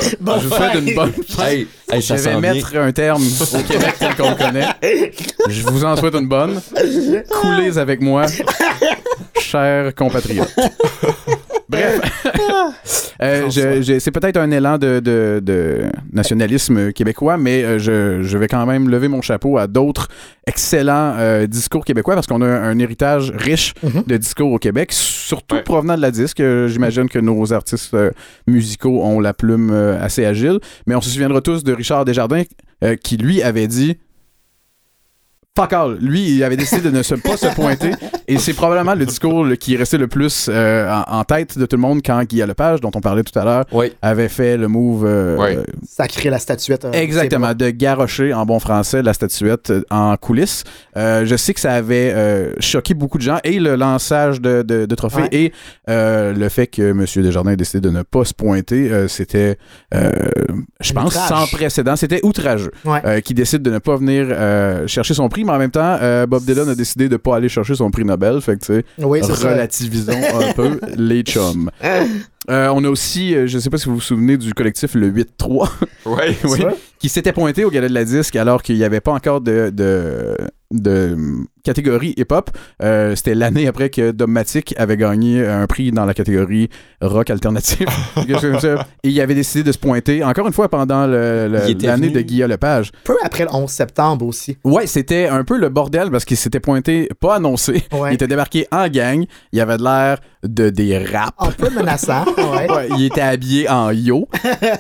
[0.09, 1.11] Je vous souhaite une bonne.
[1.39, 2.53] Hey, hey, Je vais bien.
[2.53, 4.65] mettre un terme au Québec tel qu'on le connaît.
[5.47, 6.59] Je vous en souhaite une bonne.
[7.29, 8.25] Coulez avec moi,
[9.39, 10.55] chers compatriotes.
[11.69, 12.01] Bref,
[13.21, 18.23] Euh, je- je- c'est peut-être un élan de, de- de nationalisme québécois, mais euh, je,
[18.23, 20.07] je vais quand même lever mon chapeau à d'autres
[20.47, 24.03] excellents euh, discours québécois parce qu'on a un, un héritage riche Mhm.
[24.07, 25.61] de discours au Québec, surtout Ouais.
[25.63, 26.39] provenant de la disque.
[26.39, 28.11] Euh, J'imagine que nos artistes euh,
[28.47, 32.43] musicaux ont la plume euh, assez agile, mais on se souviendra tous de Richard Desjardins
[32.83, 33.97] euh, qui, lui, avait dit
[35.57, 35.97] Fuck all.
[35.99, 37.91] Lui, il avait décidé de ne se, pas se pointer.
[38.29, 41.57] Et c'est probablement le discours le- qui est resté le plus euh, en, en tête
[41.57, 43.91] de tout le monde quand Guy Lepage, dont on parlait tout à l'heure, Oui.
[44.01, 46.85] avait fait le move euh, euh, Sacré la statuette.
[46.85, 50.63] euh, Exactement, de garrocher en bon français la statuette euh, en coulisses.
[50.95, 54.61] Euh, je sais que ça avait euh, choqué beaucoup de gens et le lançage de,
[54.61, 55.29] de, de trophées Ouais.
[55.31, 55.53] et
[55.89, 57.03] euh, le fait que M.
[57.17, 59.57] Desjardins ait décidé de ne pas se pointer, euh, c'était,
[59.93, 60.11] euh,
[60.79, 61.27] je pense, outrage.
[61.27, 61.95] sans précédent.
[61.97, 62.71] C'était outrageux.
[62.85, 63.01] Ouais.
[63.03, 65.97] Euh, qui décide de ne pas venir euh, chercher son prix, mais en même temps,
[66.01, 68.41] euh, Bob Dylan a décidé de ne pas aller chercher son prix Nobel.
[68.41, 71.69] Fait que, tu sais, Oui, relativisons un peu les chums.
[72.49, 74.95] Euh, on a aussi, euh, je ne sais pas si vous vous souvenez du collectif
[74.95, 75.69] Le 8-3.
[76.05, 76.35] Ouais.
[76.45, 76.75] Oui, vrai?
[76.99, 79.69] qui s'était pointé au gala de la disque alors qu'il n'y avait pas encore de,
[79.69, 80.35] de,
[80.71, 81.15] de
[81.73, 82.49] catégorie hip-hop.
[82.81, 86.69] Euh, C'était l'année après que Dogmatic avait gagné un prix dans la catégorie
[87.01, 87.85] rock alternatif.
[89.03, 92.91] Et il avait décidé de se pointer, encore une fois, pendant l'année de Guillaume Lepage.
[93.03, 94.57] Peu après le 11 septembre aussi.
[94.63, 97.83] Ouais, c'était un peu le bordel parce qu'il s'était pointé, pas annoncé.
[97.91, 98.11] Ouais.
[98.11, 99.25] Il était débarqué en gang.
[99.51, 101.33] Il avait de l'air de des raps.
[101.39, 102.25] Un peu menaçant.
[102.37, 102.69] Ouais.
[102.71, 104.27] Ouais, il était habillé en yo.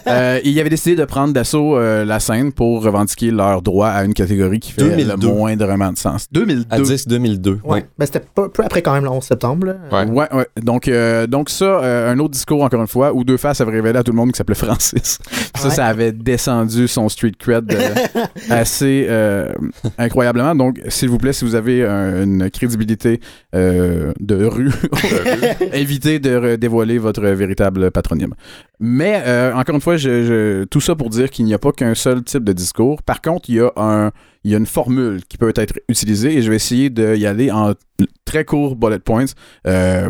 [0.07, 3.87] Euh, et il avait décidé de prendre d'assaut euh, la scène pour revendiquer leur droit
[3.89, 5.27] à une catégorie qui fait 2002.
[5.27, 6.27] le moindrement de sens.
[6.31, 6.65] 2002.
[6.69, 7.59] À disque 2002.
[7.63, 7.85] Ouais.
[7.97, 9.67] Ben, c'était peu, peu après quand même le 11 septembre.
[9.67, 9.75] là.
[9.91, 10.05] Ouais.
[10.09, 10.47] Ouais, ouais.
[10.61, 13.71] Donc, euh, donc ça, euh, un autre discours encore une fois, où deux faces avaient
[13.71, 15.19] révélé à tout le monde qu'il s'appelait Francis.
[15.55, 15.73] Ça, Ouais.
[15.75, 17.93] ça avait descendu son street cred euh,
[18.49, 19.51] assez euh,
[19.97, 20.55] incroyablement.
[20.55, 23.19] Donc, s'il vous plaît, si vous avez un- une crédibilité
[23.55, 24.71] euh, de rue,
[25.73, 28.33] évitez de dévoiler votre véritable patronyme.
[28.79, 31.71] Mais euh, encore une fois, je, je- tout ça pour dire qu'il n'y a pas
[31.73, 33.03] qu'un seul type de discours.
[33.03, 34.11] Par contre, il y a un,
[34.45, 37.51] il y a une formule qui peut être utilisée et je vais essayer d'y aller
[37.51, 37.73] en
[38.23, 39.25] très court bullet points.
[39.67, 40.09] Euh,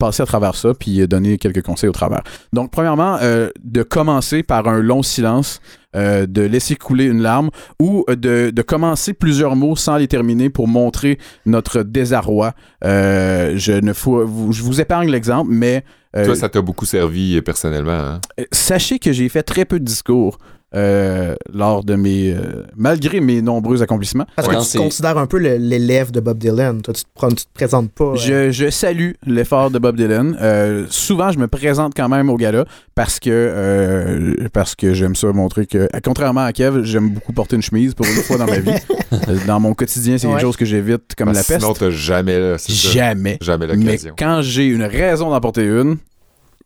[0.00, 2.22] passer à travers ça puis euh, donner quelques conseils au travers.
[2.52, 5.60] Donc, premièrement, euh, de commencer par un long silence,
[5.94, 10.50] euh, de laisser couler une larme ou de, de commencer plusieurs mots sans les terminer
[10.50, 12.54] pour montrer notre désarroi.
[12.84, 17.92] Euh, je ne fous- je vous épargne l'exemple, mais Toi, ça t'a beaucoup servi personnellement.
[17.92, 18.20] hein?
[18.50, 20.38] Sachez que j'ai fait très peu de discours
[20.74, 22.32] euh, lors de mes.
[22.32, 24.26] euh, malgré mes nombreux accomplissements.
[24.36, 26.80] Parce que tu te considères un peu l'élève de Bob Dylan.
[26.82, 28.04] Toi, tu te, tu te présentes pas.
[28.04, 30.36] euh, Je, je salue l'effort de Bob Dylan.
[30.40, 35.14] Euh, souvent, je me présente quand même au gala parce que euh, parce que j'aime
[35.14, 38.46] ça montrer que, contrairement à Kev, j'aime beaucoup porter une chemise pour une fois dans
[38.46, 38.70] ma vie.
[39.46, 40.34] Dans mon quotidien, c'est Ouais.
[40.34, 41.80] quelque chose que j'évite comme Parce la que Sinon, peste.
[41.80, 42.56] t'as jamais.
[42.68, 43.38] Jamais.
[43.40, 44.14] jamais Mais l'occasion.
[44.18, 45.96] quand j'ai une raison d'en porter une,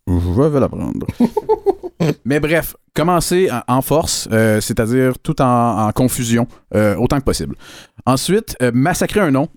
[0.06, 1.06] je vais la prendre.
[2.24, 7.56] Mais bref, commencez en, force, euh, c'est-à-dire tout en, en confusion, euh, autant que possible.
[8.06, 9.48] Ensuite, euh, massacrez un nom.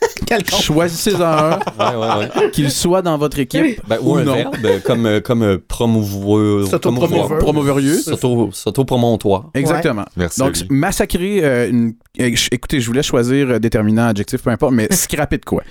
[0.62, 2.50] Choisissez-en un, Ouais, ouais, ouais.
[2.52, 4.34] qu'il soit dans votre équipe Ben, ou, ou un non.
[4.34, 7.38] verbe, euh, comme, euh, comme euh, promouvoir.
[7.38, 7.98] Promoveurieux.
[8.00, 9.50] S'auto- S'auto-promontoire.
[9.54, 10.04] Exactement.
[10.16, 10.40] Merci.
[10.40, 11.94] Donc, massacrer euh, une.
[12.16, 15.62] Écoutez, je voulais choisir déterminant, adjectif, peu importe, mais scraper de quoi?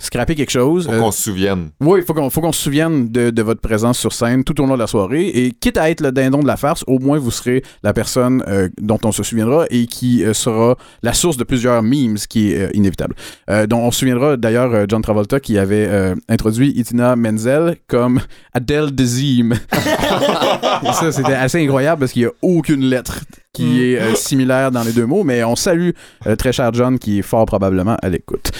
[0.00, 0.86] Scraper quelque chose.
[0.86, 1.70] Faut euh, qu'on se souvienne.
[1.80, 4.60] Oui, il faut qu'on faut qu'on se souvienne de, de votre présence sur scène tout
[4.60, 5.28] au long de la soirée.
[5.28, 8.42] Et quitte à être le dindon de la farce, au moins vous serez la personne
[8.48, 12.26] euh, dont on se souviendra et qui euh, sera la source de plusieurs memes, ce
[12.26, 13.14] qui est euh, inévitable.
[13.50, 17.76] Euh, dont on se souviendra d'ailleurs euh, John Travolta qui avait euh, introduit Itina Menzel
[17.86, 18.20] comme
[18.52, 19.52] Adele Dazeem.
[20.82, 23.20] Et ça, c'était assez incroyable parce qu'il n'y a aucune lettre
[23.54, 25.90] qui est euh, similaire dans les deux mots, mais on salue
[26.26, 28.50] euh, très cher John qui est fort probablement à l'écoute.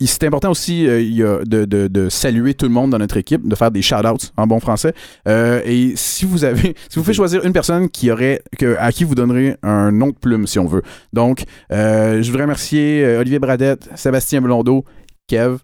[0.00, 3.82] C'est important aussi euh, de, saluer tout le monde dans notre équipe, de faire des
[3.82, 4.94] shout-outs en bon français.
[5.26, 8.42] Euh, et si vous avez, si vous pouvez choisir une personne qui aurait,
[8.78, 10.82] à qui vous donnerez un nom de plume, si on veut.
[11.12, 14.84] Donc, euh, je voudrais remercier Olivier Bradette, Sébastien Blondeau,
[15.26, 15.58] Kev,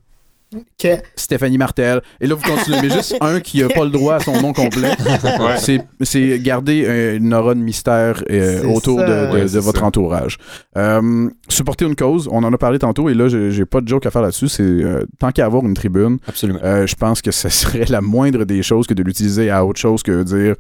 [1.17, 2.01] Stéphanie Martel.
[2.21, 4.53] Et là, vous continuez, mais juste un qui n'a pas le droit à son nom
[4.53, 4.91] complet.
[5.39, 5.79] Ouais.
[6.05, 9.07] C'est- garder une aura de mystère euh, autour ça.
[9.07, 9.87] de, de- Ouais, de c'est votre ça.
[9.87, 10.39] entourage.
[10.77, 14.07] Euh, supporter une cause, on en a parlé tantôt, et là, j'ai pas de joke
[14.07, 14.49] à faire là-dessus.
[14.49, 16.61] C'est euh, tant qu'à avoir une tribune, Absolument.
[16.63, 19.79] euh, je pense que ce serait la moindre des choses que de l'utiliser à autre
[19.81, 20.55] chose que dire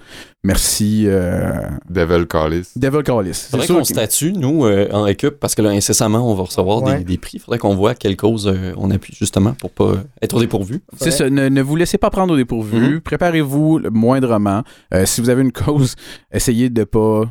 [0.45, 1.51] merci euh,
[1.89, 2.69] Devil Callis.
[2.77, 3.35] Devil Callis.
[3.35, 6.45] C'est Faudrait qu'on que- statue, nous, euh, en équipe, parce que là, incessamment, on va
[6.45, 6.99] recevoir Ouais.
[6.99, 7.39] des, des prix.
[7.39, 10.81] Faudrait qu'on voit quelle cause euh, on appuie, justement, pour pas être dépourvu.
[10.97, 12.77] C'est ça, ne, ne vous laissez pas prendre au dépourvu.
[12.95, 13.01] Mhm.
[13.01, 14.63] Préparez-vous le- moindrement.
[14.93, 15.95] Euh, si vous avez une cause,
[16.33, 17.23] essayez de pas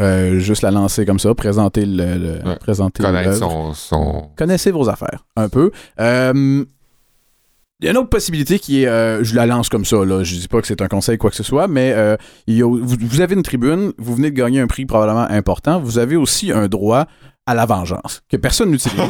[0.00, 1.34] euh, juste la lancer comme ça.
[1.34, 2.56] Présentez le, le- Ouais.
[2.60, 3.38] présentez Connaître l'œuvre.
[3.38, 4.30] son, son...
[4.36, 5.70] Connaissez vos affaires un peu.
[6.00, 6.64] Euh,
[7.80, 10.22] il y a une autre possibilité qui est, euh, je la lance comme ça, là,
[10.24, 12.62] je dis pas que c'est un conseil quoi que ce soit, mais euh, il y
[12.62, 15.98] a- vous, vous avez une tribune, vous venez de gagner un prix probablement important, vous
[15.98, 17.06] avez aussi un droit
[17.46, 19.00] à la vengeance que personne n'utilise.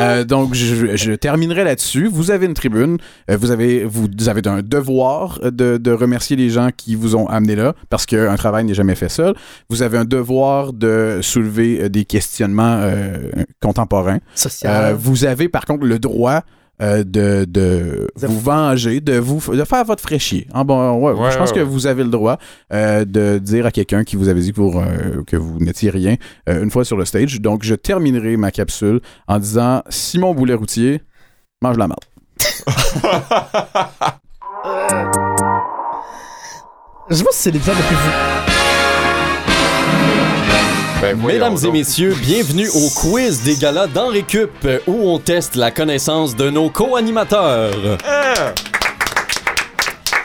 [0.00, 2.08] Euh, donc, je, je terminerai là-dessus.
[2.10, 2.96] Vous avez une tribune.
[3.30, 7.26] euh, vous, avez, vous avez un devoir de, de remercier les gens qui vous ont
[7.28, 9.34] amené là, parce qu'un travail n'est jamais fait seul.
[9.68, 13.18] Vous avez un devoir de soulever euh, des questionnements euh,
[13.60, 14.18] contemporains.
[14.34, 14.92] Social.
[14.92, 16.42] Euh, vous avez par contre le droit
[16.80, 20.46] euh, de, de vous venger, de vous de faire votre fraîchier.
[20.52, 22.38] En bon, ouais, Ouais, je pense ouais, que vous avez le droit
[22.72, 25.90] euh, de dire à quelqu'un qui vous avait dit que vous, euh, que vous n'étiez
[25.90, 26.16] rien
[26.48, 27.40] euh, une fois sur le stage.
[27.40, 31.02] Donc, je terminerai ma capsule en disant Simon Boulet-Routier,
[31.62, 32.04] mange la marde.
[37.10, 38.57] Je sais pas si c'est l'épisode le plus.
[41.00, 44.50] Ben, Mesdames et messieurs, bienvenue au quiz des galas dans Récup,
[44.88, 47.70] où on teste la connaissance de nos co-animateurs.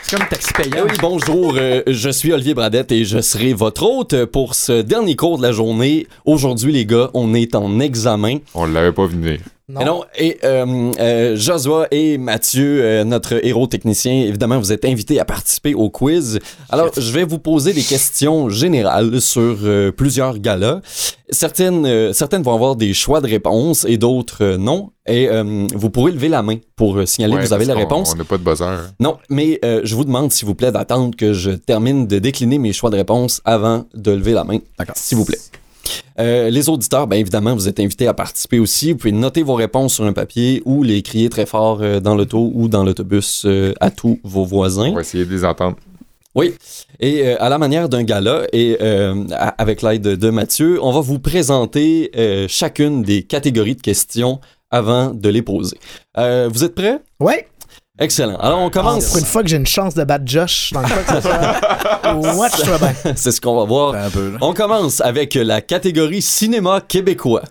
[0.02, 0.86] C'est comme taxi Eh payant.
[0.90, 5.16] oui, bonjour, euh, je suis Olivier Bradette et je serai votre hôte pour ce dernier
[5.16, 6.08] cours de la journée.
[6.26, 8.38] Aujourd'hui, les gars, on est en examen.
[8.56, 9.40] On l'avait pas vu venir.
[9.70, 9.80] Non.
[9.80, 14.84] Et, non, et euh, euh, Josua et Mathieu, euh, notre héros technicien, évidemment, vous êtes
[14.84, 16.40] invités à participer au quiz.
[16.70, 20.82] Alors, je vais vous poser des questions générales sur euh, plusieurs galas.
[21.30, 24.92] Certaines, euh, certaines vont avoir des choix de réponses et d'autres euh, non.
[25.08, 28.12] Et euh, vous pourrez lever la main pour signaler Ouais, que vous avez la réponse.
[28.14, 28.66] On n'a pas de buzzer.
[29.00, 32.58] Non, mais euh, je vous demande, s'il vous plaît, d'attendre que je termine de décliner
[32.58, 34.60] mes choix de réponse avant de lever la main.
[34.78, 34.96] D'accord.
[34.98, 35.40] S'il vous plaît.
[36.20, 38.92] Euh, les auditeurs, bien évidemment, vous êtes invités à participer aussi.
[38.92, 42.16] Vous pouvez noter vos réponses sur un papier ou les crier très fort euh, dans
[42.16, 44.90] l'auto ou dans l'autobus euh, à tous vos voisins.
[44.90, 45.78] On va essayer de les entendre.
[46.36, 46.56] Oui.
[47.00, 49.24] Et euh, à la manière d'un gala, et euh,
[49.58, 54.40] avec l'aide de Mathieu, on va vous présenter euh, chacune des catégories de questions
[54.72, 55.78] avant de les poser.
[56.18, 57.00] Euh, vous êtes prêts?
[57.20, 57.48] Ouais.
[58.00, 58.38] Excellent.
[58.38, 59.14] Alors, on Pour commence.
[59.20, 62.34] une fois que j'ai une chance de battre Josh dans le que ce soit.
[62.36, 63.14] Watch-toi bien.
[63.16, 63.94] C'est ce qu'on va voir.
[63.94, 64.38] Un peu, là.
[64.42, 67.44] On commence avec la catégorie cinéma québécois.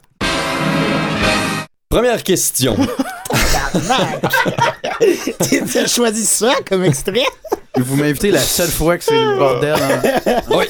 [1.89, 2.77] Première question.
[5.49, 7.23] Tu as choisi ça comme extrait?
[7.77, 10.65] Vous m'invitez la seule fois que c'est le bordel en, en Oui.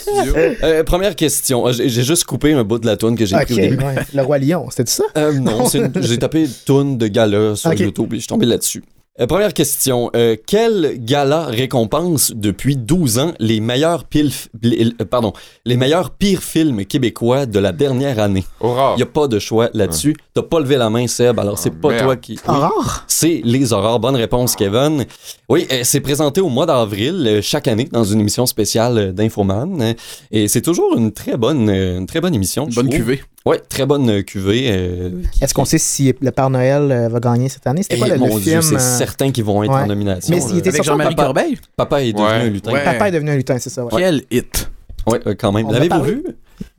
[0.62, 1.66] Euh, première question.
[1.66, 3.84] Ah, J'ai juste coupé un bout de la toune que j'ai pris au début.
[3.84, 3.94] ouais.
[4.14, 5.04] Le Roi Lion, c'était ça?
[5.18, 7.80] Euh, non, c'est une- j'ai tapé toune de gala sur Ok.
[7.80, 8.84] YouTube et je suis tombé là-dessus.
[9.20, 10.10] Euh, première question.
[10.16, 15.34] Euh, quel gala récompense depuis 12 ans les meilleurs, pilf- les- euh, pardon,
[15.66, 18.42] les meilleurs pires films québécois de la dernière année?
[18.60, 18.94] Aurore.
[18.94, 20.16] Il n'y a pas de choix là-dessus.
[20.32, 22.04] T'as pas levé la main, Seb, alors c'est Ah, pas merde.
[22.04, 22.32] toi qui...
[22.32, 22.38] Oui.
[22.54, 23.04] Aurore?
[23.06, 24.00] C'est Les Aurores.
[24.00, 25.04] Bonne réponse, Kevin.
[25.50, 29.82] Oui, euh, c'est présenté au mois d'avril, euh, chaque année, dans une émission spéciale d'Infoman.
[29.82, 29.92] Euh,
[30.30, 32.64] Et c'est toujours une très bonne, euh, une très bonne émission.
[32.74, 32.96] Bonne trouve.
[32.98, 33.20] cuvée.
[33.44, 34.68] Oui, très bonne euh, cuvée.
[34.70, 37.82] euh, Est-ce qu'on sait si le Père Noël euh, va gagner cette année?
[37.82, 38.62] C'était et quoi le, le mon Dieu, film?
[38.62, 39.80] c'est euh, certain qu'ils vont être ouais.
[39.80, 40.34] en nomination.
[40.34, 41.24] Mais il était Avec sur Jean-Marie papa.
[41.24, 41.58] Corbeil?
[41.76, 42.32] Papa est devenu Ouais.
[42.34, 42.72] un lutin.
[42.72, 42.84] Ouais.
[42.84, 43.90] Papa est devenu un lutin, c'est ça, ouais.
[43.96, 44.70] Quel hit.
[45.06, 45.70] Ouais, euh, quand même.
[45.70, 46.24] L'avez-vous vu?
[46.26, 46.32] Euh,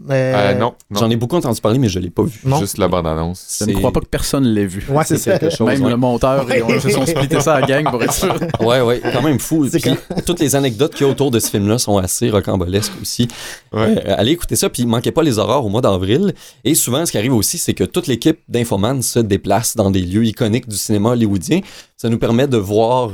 [0.09, 0.99] Euh, non, non.
[0.99, 2.39] J'en ai beaucoup entendu parler, mais je l'ai pas vu.
[2.45, 2.59] Non.
[2.59, 3.59] Juste la bande-annonce.
[3.59, 4.85] Je ne crois pas que personne l'ait vu.
[4.89, 5.67] Ouais, c'est quelque chose.
[5.67, 5.89] Même ouais.
[5.89, 8.33] le monteur, et on se sont splittés ça à la gang pour être sûr.
[8.59, 9.67] Ouais, ouais, quand même fou.
[9.71, 9.81] Puis,
[10.25, 13.27] toutes les anecdotes qu'il y a autour de ce film-là sont assez rocambolesques aussi.
[13.73, 13.95] Ouais.
[14.05, 16.33] Euh, allez écouter ça, puis manquez pas les horreurs au mois d'avril.
[16.63, 20.01] Et souvent, ce qui arrive aussi, c'est que toute l'équipe d'Infoman se déplace dans des
[20.01, 21.59] lieux iconiques du cinéma hollywoodien.
[21.97, 23.11] Ça nous permet de voir,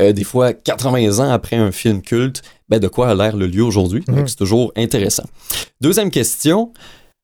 [0.00, 3.46] euh, des fois, 80 ans après un film culte, ben, de quoi a l'air le
[3.46, 4.02] lieu aujourd'hui?
[4.06, 4.28] Donc, Mhm.
[4.28, 5.24] c'est toujours intéressant.
[5.80, 6.72] Deuxième question,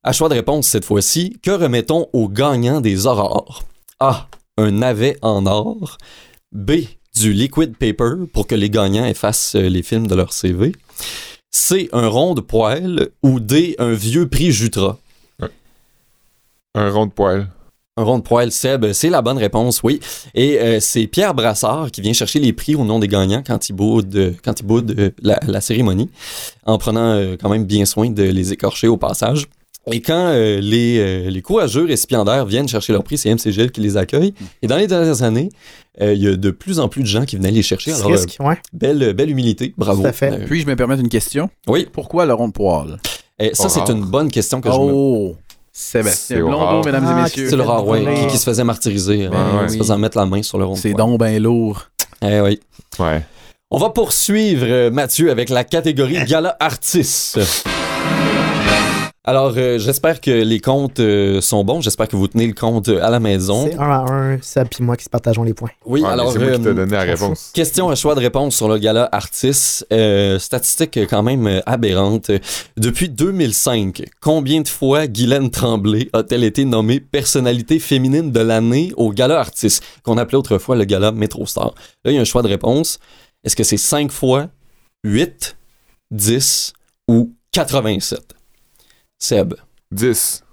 [0.03, 3.63] à choix de réponse cette fois-ci, que remettons aux gagnants des aurores?
[4.01, 4.29] A.
[4.59, 5.99] Un navet en or.
[6.53, 6.73] B.
[7.17, 10.73] Du liquid paper pour que les gagnants effacent euh, les films de leur CV.
[11.51, 11.89] C.
[11.93, 13.11] Un rond de poêle.
[13.23, 13.77] Ou D.
[13.79, 14.99] Un vieux prix Jutra?
[16.77, 17.49] Un rond de poil.
[17.97, 20.01] Un rond de poêle, Seb, c'est la bonne réponse, oui.
[20.35, 23.69] Et euh, c'est Pierre Brassard qui vient chercher les prix au nom des gagnants quand
[23.69, 26.11] il boude, quand il boude euh, la, la cérémonie,
[26.67, 29.47] en prenant euh, quand même bien soin de les écorcher au passage.
[29.93, 33.81] Et quand euh, les, euh, les courageux récipiendaires viennent chercher leur prix, c'est MCGL qui
[33.81, 34.35] les accueille.
[34.63, 35.51] Et dans les dernières années,
[36.01, 37.93] euh, il y a de plus en plus de gens qui venaient les chercher.
[37.93, 38.59] Alors, euh, risque, ouais.
[38.73, 40.03] belle, belle humilité, bravo.
[40.03, 40.33] Tout à fait.
[40.33, 41.49] Euh, Puis, Puis-je me permettre une question?
[41.69, 42.99] oui, Pourquoi le rond de poil?
[43.39, 45.37] et ça, c'est une bonne question que je me Oh!
[45.77, 47.51] Sébastien C'est Blondeau, mesdames Ah, et messieurs.
[47.51, 48.05] C'est le rare, Ouais.
[48.21, 50.65] qui, qui se faisait martyriser, euh, Ouais, en se faisant mettre la main sur le
[50.67, 50.77] rond.
[50.77, 51.83] C'est donc bien lourd.
[52.23, 52.61] Eh oui.
[53.01, 53.23] Ouais.
[53.73, 57.41] On va poursuivre, euh, Mathieu, avec la catégorie Gala Artiste.
[59.27, 61.81] Alors, euh, j'espère que les comptes euh, sont bons.
[61.81, 63.67] J'espère que vous tenez le compte euh, à la maison.
[63.67, 65.71] C'est un à un, Seb puis moi qui se partageons les points.
[65.87, 67.51] Oui, Ouais, alors, c'est moi qui euh, donné la réponse.
[67.55, 69.87] question à choix de réponse sur le Gala Artiste.
[69.95, 72.31] Euh, statistique quand même aberrante.
[72.77, 79.11] Depuis 2005, combien de fois Guylaine Tremblay a-t-elle été nommée personnalité féminine de l'année au
[79.11, 81.73] Gala Artiste, qu'on appelait autrefois le Gala Metro Star?
[82.05, 82.99] Là, il y a un choix de réponse.
[83.43, 84.49] Est-ce que c'est 5 fois,
[85.05, 85.57] 8,
[86.11, 86.75] 10
[87.09, 88.21] ou 87?
[89.25, 89.55] Seb.
[89.91, 90.45] 10.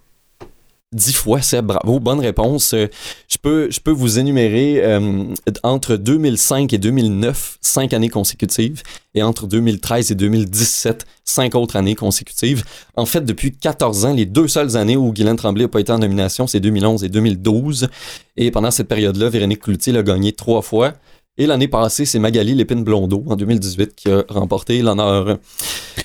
[0.93, 2.73] 10 fois, Seb, bravo, bonne réponse.
[2.73, 2.87] Euh,
[3.27, 5.25] je, peux, je peux vous énumérer euh,
[5.63, 8.81] entre 2005 et 2009, 5 années consécutives,
[9.13, 12.63] et entre 2013 et 2017, 5 autres années consécutives.
[12.95, 15.91] En fait, depuis 14 ans, les deux seules années où Guylaine Tremblay n'a pas été
[15.91, 17.89] en nomination, c'est 2011 et 2012.
[18.37, 20.93] Et pendant cette période-là, Véronique Cloutier l'a gagné trois fois.
[21.37, 25.37] Et l'année passée, c'est Magali Lépine-Blondeau, en 2018, qui a remporté l'honneur.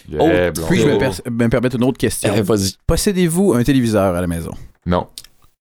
[0.09, 0.62] Yeah, Oh.
[0.68, 2.33] Puis-je me, per- me permettre une autre question?
[2.37, 2.74] Eh, Vas-y.
[2.87, 4.53] Possédez-vous un téléviseur à la maison?
[4.87, 5.09] Non.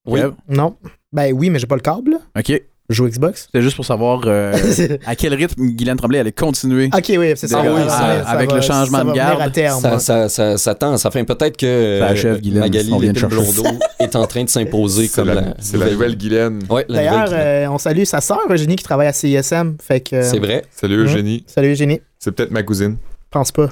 [0.05, 0.20] Oui.
[0.47, 0.78] Non.
[1.11, 2.20] Ben oui, mais j'ai pas le câble.
[2.38, 2.61] OK.
[2.88, 3.47] Joue Xbox?
[3.51, 4.53] C'est juste pour savoir euh,
[5.07, 6.89] à quel rythme Guylaine Tremblay allait continuer.
[6.95, 7.61] ok, oui, c'est ça.
[7.65, 9.49] Ah oui, Ça ça- va- ça avec va- le changement ça de va garde, à
[9.49, 9.81] terme.
[9.81, 12.91] Ça, ça, ça, ça tend, ça fait peut-être que Ça achève, Guylaine, Magali.
[12.99, 13.63] Lépine-Blondeau
[13.99, 16.59] est en train de s'imposer comme la, la, c'est la nouvelle Guylaine.
[16.69, 19.77] Ouais, D'ailleurs, euh, on salue sa sœur Eugénie qui travaille à CISM.
[19.81, 20.21] Fait que.
[20.21, 20.63] C'est vrai.
[20.69, 21.03] Salut Mhm.
[21.05, 21.43] Eugénie.
[21.47, 22.01] Salut Eugénie.
[22.19, 22.97] C'est peut-être ma cousine.
[23.31, 23.69] Pense pas.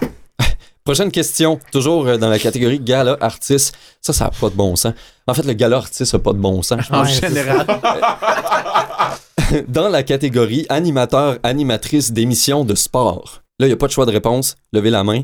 [0.83, 3.73] Prochaine question, toujours euh, dans la catégorie gala artiste.
[4.01, 4.93] Ça, ça n'a pas de bon sens.
[5.27, 6.91] En fait, le gala artiste n'a pas de bon sens.
[6.91, 7.65] En général.
[9.69, 13.43] Dans la catégorie animateur, animatrice d'émissions de sport.
[13.59, 14.55] Là, il n'y a pas de choix de réponse.
[14.73, 15.21] Levez la main.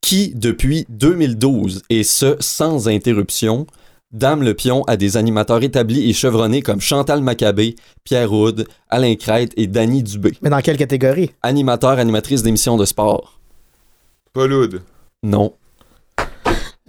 [0.00, 3.66] Qui, depuis 2012, et ce, sans interruption,
[4.12, 7.74] dame le pion à des animateurs établis et chevronnés comme Chantal Maccabé,
[8.04, 10.32] Pierre Houd, Alain Crête et Danny Dubé.
[10.40, 11.32] Mais dans quelle catégorie?
[11.42, 13.38] Animateur, animatrice d'émissions de sport.
[14.32, 14.82] Pauloud.
[15.24, 15.54] Non.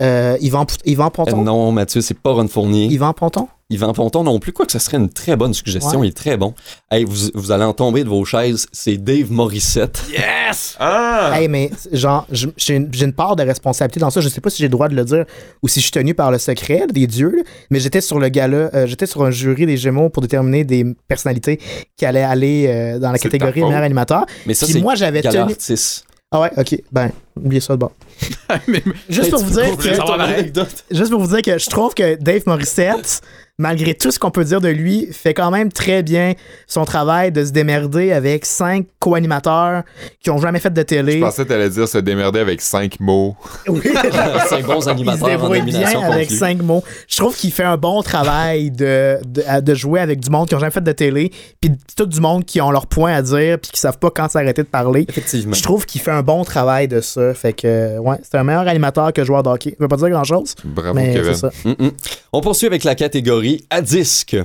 [0.01, 2.87] euh, Yvan, Yvan Euh, Ponton non, Mathieu, c'est pas Ron Fournier.
[2.87, 3.47] Yvan Ponton?
[3.69, 6.07] Yvan Ponton non plus, quoique ça serait une très bonne suggestion, Ouais.
[6.07, 6.53] il est très bon.
[6.91, 10.03] Hey, vous, vous allez en tomber de vos chaises, c'est Dave Morissette.
[10.11, 10.75] Yes!
[10.79, 11.31] Ah!
[11.33, 14.19] Hey, mais genre, je- j'ai une, part de responsabilité dans ça.
[14.21, 15.25] Je sais pas si j'ai le droit de le dire
[15.63, 18.27] ou si je suis tenu par le secret des dieux, là, mais j'étais sur le
[18.29, 21.59] gala, euh, j'étais sur un jury des Gémeaux pour déterminer des personnalités
[21.97, 24.25] qui allaient aller euh, dans la catégorie meilleur animateur.
[24.45, 25.53] Mais ça, Puis c'est moi, j'avais gala tenu.
[25.53, 26.05] artiste.
[26.31, 26.81] Ah ouais, ok.
[26.91, 27.93] Ben, oubliez ça de bord.
[28.67, 29.83] Mais- Juste pour vous dire que.
[30.91, 33.21] Juste pour vous dire que je trouve que Dave Morissette,
[33.57, 36.33] malgré tout ce qu'on peut dire de lui, fait quand même très bien
[36.67, 39.83] son travail de se démerder avec cinq co-animateurs
[40.21, 41.19] qui ont jamais fait de Je télé.
[41.21, 43.35] pensais que t'allais dire se démerder avec cinq mots.
[43.67, 43.81] Oui.
[44.49, 46.37] Cinq bons Il se animateurs en débrouille bien avec conclue.
[46.37, 46.83] cinq mots.
[47.07, 50.55] Je trouve qu'il fait un bon travail de, de, de jouer avec du monde qui
[50.55, 51.31] ont jamais fait de télé,
[51.61, 54.29] puis tout du monde qui ont leur point à dire, puis qui savent pas quand
[54.29, 55.05] s'arrêter de parler.
[55.09, 55.53] Effectivement.
[55.55, 57.33] Je trouve qu'il fait un bon travail de ça.
[57.33, 59.71] Fait que, ouais, c'est un meilleur animateur que joueur d'hockey.
[59.71, 61.91] Ça veut pas dire grand chose, Bravo, mais Kevin.
[62.33, 64.37] On poursuit avec la catégorie à disque.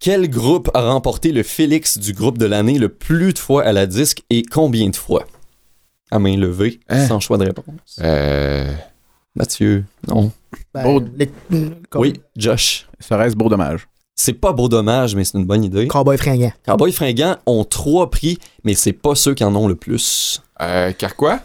[0.00, 3.72] Quel groupe a remporté le Félix du groupe de l'année le plus de fois à
[3.72, 5.24] la disque et combien de fois?
[6.10, 7.06] À main levée, Hein?
[7.06, 7.98] sans choix de réponse.
[8.00, 8.72] Euh,
[9.36, 10.32] Mathieu, non.
[10.74, 11.30] Ben, Beau- les-
[11.90, 12.86] comme Oui, Josh.
[12.98, 13.86] Ça reste beau dommage?
[14.16, 15.86] C'est pas beau dommage, mais c'est une bonne idée.
[15.86, 16.52] Cowboy fringant.
[16.66, 20.42] Cowboy Fringant ont trois prix, mais c'est pas ceux qui en ont le plus.
[20.60, 21.40] euh, Carquois?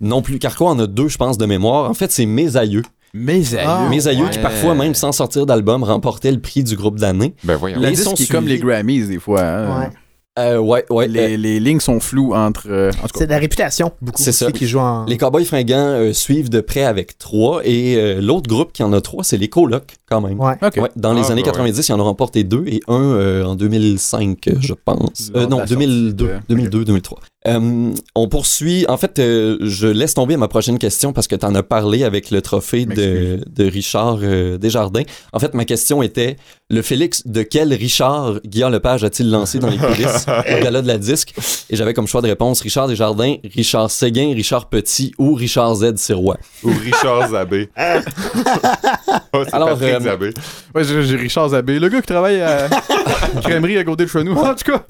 [0.00, 0.38] Non plus.
[0.38, 1.88] Carquois en a deux, je pense, de mémoire.
[1.90, 2.82] En fait, c'est Mes Aïeux.
[3.14, 3.66] Mes aïeux.
[3.68, 4.30] Ah, Mes Aïeux ouais.
[4.30, 7.34] qui, parfois, même sans sortir d'album, remportaient le prix du groupe d'année.
[7.44, 7.80] Ben voyons.
[7.80, 8.58] La Ils sont disque qui est comme les.
[8.58, 9.40] Grammys, des fois.
[9.42, 9.80] hein.
[9.80, 9.88] Ouais.
[10.38, 11.08] Euh, ouais, ouais.
[11.08, 12.68] Les, euh, les lignes sont floues entre.
[12.70, 14.22] euh, en C'est de la réputation, beaucoup.
[14.22, 14.52] C'est ça.
[14.52, 15.04] qui jouent en.
[15.06, 18.92] Les Cowboys fringants euh, suivent de près avec trois et euh, l'autre groupe qui en
[18.92, 20.38] a trois, c'est les colocs quand même.
[20.38, 20.54] Ouais.
[20.94, 23.56] Dans les Ah, années bah 90, ils en ont remporté deux et un euh, en
[23.56, 25.32] 2005, euh, je pense.
[25.34, 27.18] Euh, non, la sortie 2002, de- 2002, 2003.
[27.48, 28.84] Euh, on poursuit.
[28.88, 32.04] En fait, euh, je laisse tomber ma prochaine question parce que tu en as parlé
[32.04, 35.02] avec le trophée de, de Richard euh, Desjardins.
[35.32, 36.36] En fait, ma question était
[36.70, 40.86] le Félix de quel Richard Guillaume Lepage a-t-il lancé dans les coulisses au gala de
[40.86, 41.34] la disque?
[41.70, 45.96] Et j'avais comme choix de réponse Richard Desjardins, Richard Séguin, Richard Petit ou Richard Z
[45.96, 46.36] Sirois.
[46.62, 47.70] Ou Richard Zabé.
[49.32, 50.34] oh, Alors, euh, Zabé.
[50.74, 52.68] Ouais, j'ai j'ai Richard Zabé, le gars qui travaille à
[53.42, 54.36] crèmerie à côté de chez nous.
[54.36, 54.84] En tout cas,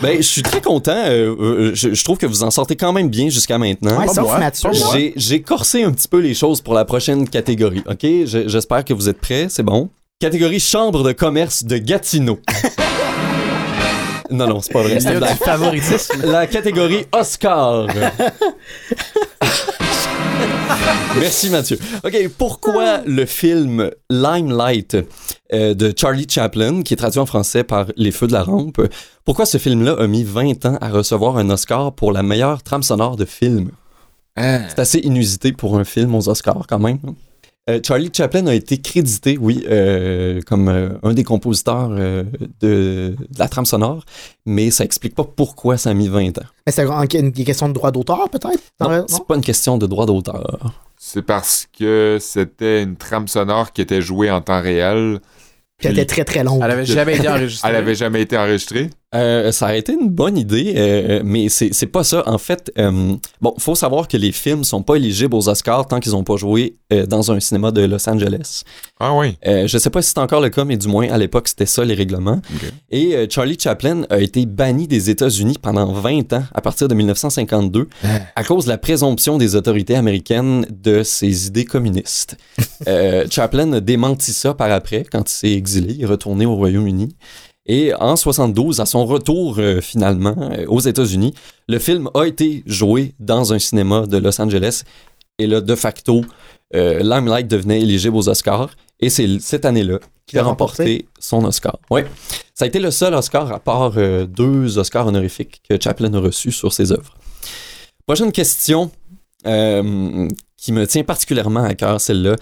[0.00, 1.04] Ben, je suis très content.
[1.16, 3.98] Euh, euh, je, je trouve que vous en sortez quand même bien jusqu'à maintenant.
[3.98, 4.70] Ouais, sauf Mathieu.
[5.16, 8.02] J'ai, corsé un petit peu les choses pour la prochaine catégorie, OK?
[8.02, 9.90] Je- j'espère que vous êtes prêts, c'est bon.
[10.20, 12.40] Catégorie Chambre de commerce de Gatineau.
[14.30, 14.98] non, non, c'est pas vrai.
[14.98, 15.32] c'est y une a blague.
[15.38, 16.22] du favoritisme.
[16.24, 17.86] La catégorie Oscar.
[21.20, 21.78] Merci Mathieu.
[22.04, 24.96] OK, pourquoi le film Limelight
[25.52, 28.80] euh, de Charlie Chaplin, qui est traduit en français par Les Feux de la Rampe,
[29.24, 32.82] pourquoi ce film-là a mis 20 ans à recevoir un Oscar pour la meilleure trame
[32.82, 33.70] sonore de film?
[34.36, 36.98] C'est assez inusité pour un film aux Oscars quand même.
[37.68, 42.22] Euh, Charlie Chaplin a été crédité, oui, euh, comme euh, un des compositeurs euh,
[42.60, 44.04] de, de la trame sonore,
[44.44, 46.46] mais ça explique pas pourquoi ça a mis 20 ans.
[46.64, 48.62] Mais c'est une une question de droit d'auteur, peut-être?
[48.80, 50.74] Non, c'est pas une question de droit d'auteur.
[50.96, 55.18] C'est parce que c'était une trame sonore qui était jouée en temps réel.
[55.78, 56.60] Puis elle était très très longue.
[56.64, 57.68] Elle avait jamais été enregistrée.
[57.68, 58.90] Elle avait jamais été enregistrée.
[59.16, 62.22] Euh, ça a été une bonne idée, euh, mais c'est c'est pas ça.
[62.26, 66.00] En fait, euh, bon, faut savoir que les films sont pas éligibles aux Oscars tant
[66.00, 68.62] qu'ils ont pas joué euh, dans un cinéma de Los Angeles.
[69.00, 69.36] Ah oui.
[69.46, 71.66] Euh, je sais pas si c'est encore le cas, mais du moins à l'époque c'était
[71.66, 72.40] ça les règlements.
[72.90, 76.94] Et euh, Charlie Chaplin a été banni des États-Unis pendant 20 ans à partir de
[76.94, 77.88] 1952
[78.36, 82.36] à cause de la présomption des autorités américaines de ses idées communistes.
[82.88, 86.54] Euh, Chaplin a démenti ça par après quand il s'est exilé, il est retourné au
[86.54, 87.16] Royaume-Uni.
[87.66, 91.34] Et en 72, à son retour euh, finalement euh, aux États-Unis,
[91.68, 94.84] le film a été joué dans un cinéma de Los Angeles.
[95.38, 96.22] Et là, de facto,
[96.74, 98.70] euh, Limelight devenait éligible aux Oscars.
[99.00, 100.82] Et c'est cette année-là qu'il a remporté.
[100.82, 101.08] remporté?
[101.18, 101.78] son Oscar.
[101.90, 102.02] Oui.
[102.54, 106.20] Ça a été le seul Oscar, à part euh, deux Oscars honorifiques que Chaplin a
[106.20, 107.14] reçus sur ses œuvres.
[108.06, 108.90] Prochaine question
[109.44, 112.34] qui me tient particulièrement à cœur, celle-là.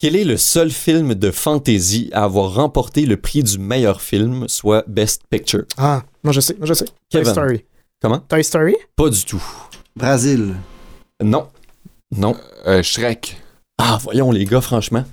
[0.00, 4.46] Quel est le seul film de fantasy à avoir remporté le prix du meilleur film,
[4.46, 5.64] soit Best Picture?
[5.76, 6.84] Ah, moi je sais, moi je sais.
[7.10, 7.26] Toy.
[7.26, 7.64] Story.
[8.00, 8.20] Comment?
[8.20, 8.76] Toy Story?
[8.94, 9.42] Pas du tout.
[9.96, 10.54] Brésil.
[11.20, 11.48] Non.
[12.12, 12.36] Non.
[12.68, 13.42] Euh, Shrek.
[13.76, 15.04] Ah, voyons les gars, franchement.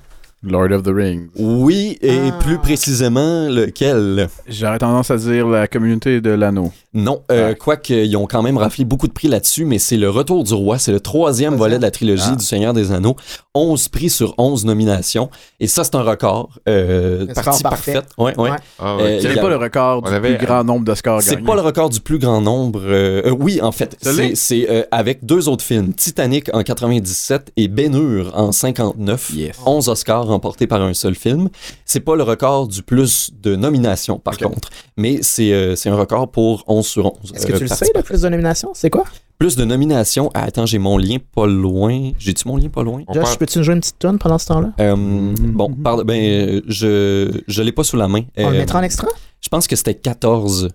[0.45, 1.27] Lord of the Rings.
[1.37, 2.31] Oui, et Ah.
[2.39, 4.27] plus précisément, lequel?
[4.47, 6.71] J'aurais tendance à dire la communauté de l'anneau.
[6.93, 7.55] Non, euh, Ouais.
[7.55, 10.53] quoique ils ont quand même raflé beaucoup de prix là-dessus, mais c'est le Retour du
[10.53, 12.35] Roi, c'est le troisième volet de la trilogie Ah.
[12.35, 13.15] du Seigneur des Anneaux.
[13.53, 15.29] 11 prix sur 11 nominations,
[15.59, 16.49] et ça c'est un record.
[16.69, 17.93] Euh, partie parfait.
[17.93, 18.05] parfaite.
[18.17, 18.49] Ouais, ouais.
[18.51, 18.57] Ouais.
[18.79, 21.35] Ah, Euh, C'est a- pas le record du On avait- plus grand nombre d'Oscars C'est
[21.35, 21.45] gagnés.
[21.45, 22.79] pas le record du plus grand nombre.
[22.85, 27.51] euh, euh, oui, en fait, c'est c'est, euh, avec deux autres films, Titanic en 97
[27.57, 29.31] et Ben Hur en 59.
[29.33, 29.57] Yes.
[29.65, 31.49] 11 Oscars remportés par un seul film.
[31.85, 35.95] C'est pas le record du plus de nominations, par contre, mais c'est euh, c'est un
[35.95, 37.33] record pour 11 sur 11.
[37.33, 38.71] Est-ce que euh, tu le sais, le plus de nominations?
[38.73, 39.05] C'est quoi?
[39.37, 40.29] Plus de nominations.
[40.33, 42.11] Ah, attends, j'ai mon lien pas loin.
[42.17, 43.01] J'ai-tu mon lien pas loin?
[43.13, 44.71] Josh, parle- peux-tu nous jouer une petite tonne pendant ce temps-là?
[44.79, 48.21] Euh, Bon, pardon, ben, euh, je, je l'ai pas sous la main.
[48.37, 49.07] On le mettra en extra?
[49.45, 50.69] Je pense que c'était 14.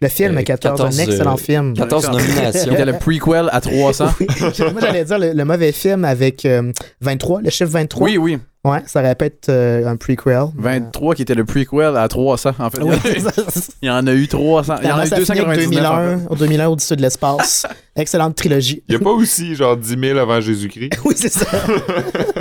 [0.00, 1.74] Le film Euh, est 14, 14, un excellent euh, film.
[1.74, 2.72] 14 Qui nominations.
[2.72, 4.06] était le prequel à 300.
[4.20, 4.26] Oui.
[4.58, 6.72] Moi, j'allais dire le, le mauvais film avec euh,
[7.02, 8.04] 23, le chiffre 23.
[8.04, 8.38] Oui, oui.
[8.64, 10.46] Ouais, ça être euh, un prequel.
[10.56, 12.82] 23 qui était le prequel à 300, en fait.
[12.82, 12.96] Oui,
[13.82, 14.74] Il y en a eu 300.
[14.82, 15.86] Il y en a eu ça finit avec 299.
[15.86, 16.16] en fait.
[16.16, 17.64] 2001, au 2001 au-dessus de l'espace.
[17.96, 18.82] Excellente trilogie.
[18.88, 20.90] Il n'y a pas aussi genre 10 000 avant Jésus-Christ?
[21.04, 21.46] Oui, c'est ça.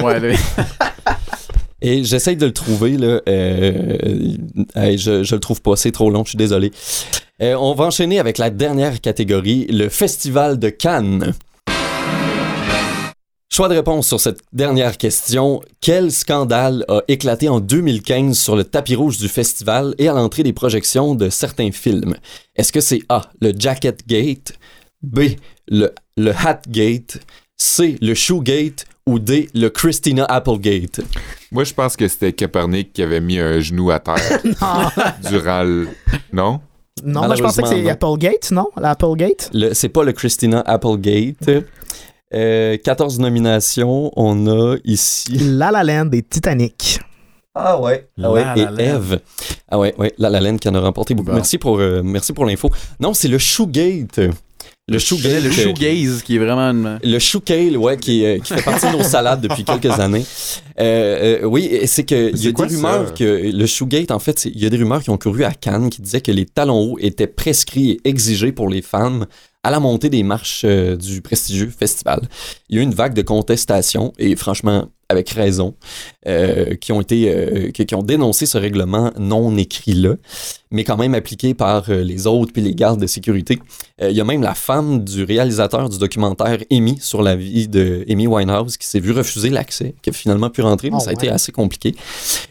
[0.04, 0.36] Ouais, là,
[1.82, 3.22] Et j'essaye de le trouver, là.
[3.28, 4.38] Euh,
[4.76, 6.72] hey, je, le trouve pas, c'est trop long, je suis désolé.
[7.42, 11.34] Euh, on va enchaîner avec la dernière catégorie, le Festival de Cannes.
[13.52, 15.62] Choix de réponse sur cette dernière question.
[15.80, 20.44] Quel scandale a éclaté en 2015 sur le tapis rouge du festival et à l'entrée
[20.44, 22.16] des projections de certains films?
[22.56, 24.58] Est-ce que c'est A, le Jacket Gate,
[25.04, 25.36] B,
[25.70, 27.20] le, le Hat Gate,
[27.56, 31.02] C, le Shoegate ou D, le Christina Applegate?
[31.52, 34.16] Moi, je pense que c'était Capernic qui avait mis un genou à terre
[35.30, 35.88] durant le...
[36.34, 36.60] Non?
[37.04, 38.68] Non, moi, je pensais que c'est Applegate, non?
[38.78, 39.52] L'Applegate?
[39.54, 41.50] Le- c'est pas le Christina Applegate.
[42.34, 44.12] Euh, 14 nominations.
[44.16, 45.38] On a ici.
[45.40, 47.00] La La Land et Titanic.
[47.54, 48.10] Ah ouais.
[48.22, 48.44] Ah ouais.
[48.44, 48.84] La Et La.
[48.96, 49.20] Eve.
[49.70, 50.14] Ah ouais, ouais.
[50.18, 51.30] La La Land qui en a remporté beaucoup.
[51.30, 51.36] Bon.
[51.36, 52.72] Merci pour, euh, merci pour l'info.
[53.00, 54.20] Non, c'est le Shoegate.
[54.88, 55.44] Le Shoegate.
[55.44, 57.00] le shoegaze qui est vraiment une...
[57.04, 60.24] Le shoecale, ouais, qui, euh, qui fait partie de nos salades depuis quelques années.
[60.80, 62.92] Euh, euh, oui, et c'est que il y a quoi des ça?
[62.92, 65.54] rumeurs que le shoegate, en fait, il y a des rumeurs qui ont couru à
[65.54, 69.26] Cannes qui disaient que les talons hauts étaient prescrits et exigés pour les femmes
[69.66, 72.22] à la montée des marches euh, du prestigieux festival.
[72.70, 75.76] Il y a eu une vague de contestations et franchement avec raison
[76.28, 80.16] euh, qui ont été euh, qui, qui ont dénoncé ce règlement non écrit là,
[80.72, 83.60] mais quand même appliqué par euh, les autres puis les gardes de sécurité.
[84.02, 88.04] Il y a même la femme du réalisateur du documentaire Amy sur la vie de
[88.10, 91.12] Amy Winehouse qui s'est vue refuser l'accès, qui a finalement pu rentrer, mais Oh, ça
[91.12, 91.96] a été assez compliqué.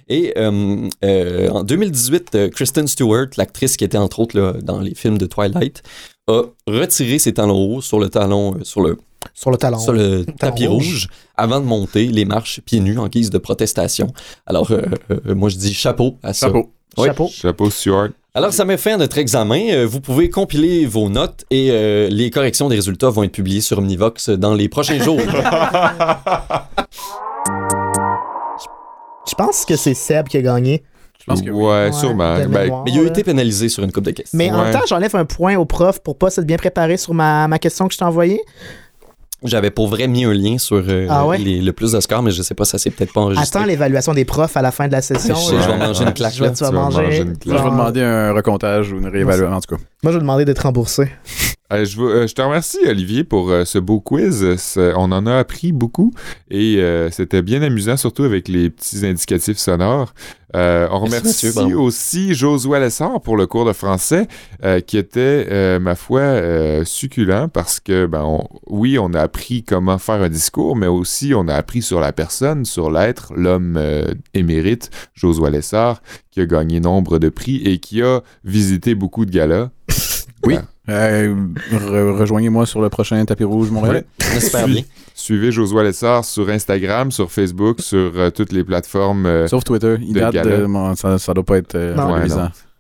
[0.09, 5.19] Et en 2018, euh, Kristen Stewart, l'actrice qui était entre autres là, dans les films
[5.19, 5.83] de Twilight,
[6.29, 8.99] a retiré ses talons hauts sur le talon, euh, sur le,
[9.35, 9.79] Sur le talon.
[9.79, 10.87] sur le tapis rouge.
[10.87, 11.09] rouge.
[11.37, 14.09] avant de monter les marches pieds nus en guise de protestation.
[14.47, 16.47] Alors, euh, euh, moi je dis chapeau à ça.
[16.47, 16.71] Chapeau.
[16.97, 17.09] Oui.
[17.09, 17.29] Chapeau.
[17.29, 18.09] Chapeau Stuart.
[18.37, 19.85] Alors, ça met fin à notre examen.
[19.85, 23.79] Vous pouvez compiler vos notes et euh, les corrections des résultats vont être publiées sur
[23.79, 25.21] Omnivox dans les prochains jours.
[29.27, 30.83] Je pense que c'est Seb qui a gagné.
[31.27, 31.57] Je pense que oui.
[31.65, 32.35] ouais, Ouais, sûrement.
[32.37, 32.83] Ben, mémoire.
[32.85, 34.37] Mais il a été pénalisé sur une coupe de questions.
[34.37, 37.15] Mais en même temps, j'enlève un point au prof pour pas s'être bien préparé sur
[37.15, 38.41] ma, ma question que je t'ai envoyée.
[39.43, 41.37] J'avais pour vrai mis un lien sur euh, Ah ouais?
[41.37, 43.59] les- le plus de scores, mais je sais pas, ça s'est peut-être pas enregistré.
[43.61, 45.35] Attends l'évaluation des profs à la fin de la session.
[45.35, 46.53] Je vais manger une claque, Je vais- là.
[46.55, 47.03] tu vas Tu vas manger.
[47.03, 47.59] manger une Moi, claque.
[47.59, 49.83] je vais demander un recomptage ou une réévaluation, en tout cas.
[50.05, 51.09] Moi, je vais demander d'être remboursé.
[51.73, 54.47] Euh, je, veux- euh, je te remercie, Olivier, pour euh, ce beau quiz.
[54.77, 56.13] On en a appris beaucoup
[56.51, 60.13] et euh, c'était bien amusant, surtout avec les petits indicatifs sonores.
[60.55, 64.29] Euh, on Merci, remercie aussi Josué Lessard pour le cours de français
[64.63, 69.21] euh, qui était, euh, ma foi, euh, succulent parce que, ben, on- oui, on a
[69.23, 73.33] appris comment faire un discours, mais aussi on a appris sur la personne, sur l'être,
[73.35, 78.95] l'homme euh, émérite, Josué Lessard, qui a gagné nombre de prix et qui a visité
[78.95, 79.71] beaucoup de galas.
[80.47, 80.59] Oui.
[80.89, 81.35] Euh,
[81.73, 84.05] re- Rejoignez-moi sur le prochain tapis rouge Montréal.
[84.35, 84.83] J'espère bien.
[85.15, 89.25] Suivez Josué Lessard sur Instagram, sur Facebook, sur euh, toutes les plateformes.
[89.27, 89.97] euh, Sauf Twitter.
[90.03, 90.67] Il de date de.
[90.67, 92.13] bon, ça, ça doit pas être euh, Non.
[92.13, 92.27] Ouais,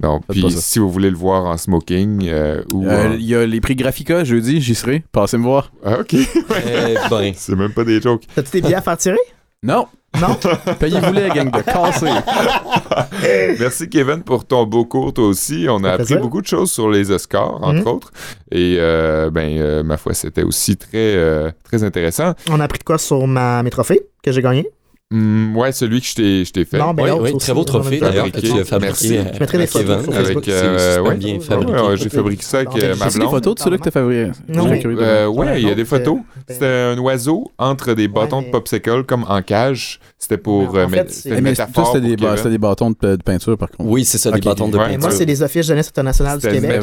[0.02, 2.84] non, puis si vous voulez le voir en smoking euh, ou...
[2.86, 5.04] Euh, en- Il y a les prix Graphica jeudi, j'y serai.
[5.12, 5.72] Passez me voir.
[5.84, 6.14] Ah, OK.
[6.14, 8.24] Eh ben, C'est même pas des jokes.
[8.34, 9.16] T'as-tu tes billets à faire tirer?
[9.62, 9.86] Non.
[10.20, 10.36] Non?
[10.78, 12.06] Payez-vous les, gang de cassés.
[13.60, 15.66] Merci Kevin pour ton beau cours, toi aussi.
[15.68, 16.20] On a appris plaisir.
[16.20, 17.86] beaucoup de choses sur les Oscars, entre Mhm.
[17.88, 18.12] autres.
[18.50, 22.34] Et euh, ben, euh, ma foi, c'était aussi très, euh, très intéressant.
[22.50, 24.68] On a appris de quoi sur ma, mes trophées que j'ai gagné?
[25.12, 26.78] Hum, ouais, celui que je t'ai je t'ai fait.
[26.78, 28.64] Non, ben oui, l'autre oui, aussi, très beau trophée d'ailleurs que tu as Merci.
[28.64, 29.18] fabriqué.
[29.18, 30.02] euh, Je mettrai des photos Kevin.
[30.02, 30.48] sur avec, Facebook.
[30.48, 31.14] Euh, ouais.
[31.16, 31.72] bien fabriqué.
[31.72, 33.30] Ouais, ouais, j'ai fabriqué ça avec Non, euh, ma j'ai Des blonde.
[33.30, 34.30] photos de celui que t'as fabriqué.
[34.48, 36.18] Non, mais- Euh, ouais, il y a des c'est- photos.
[36.48, 40.00] c'est- C'était un oiseau entre des bâtons mais- de popsicle comme en cage.
[40.18, 43.88] C'était pour Mais en euh, fait, c'était des, des bâtons de, de peinture, par contre.
[43.90, 44.84] Oui, c'est ça, des bâtons de ouais.
[44.84, 45.00] Et peinture.
[45.00, 46.80] moi, c'est les offices jeunesse internationale du Québec.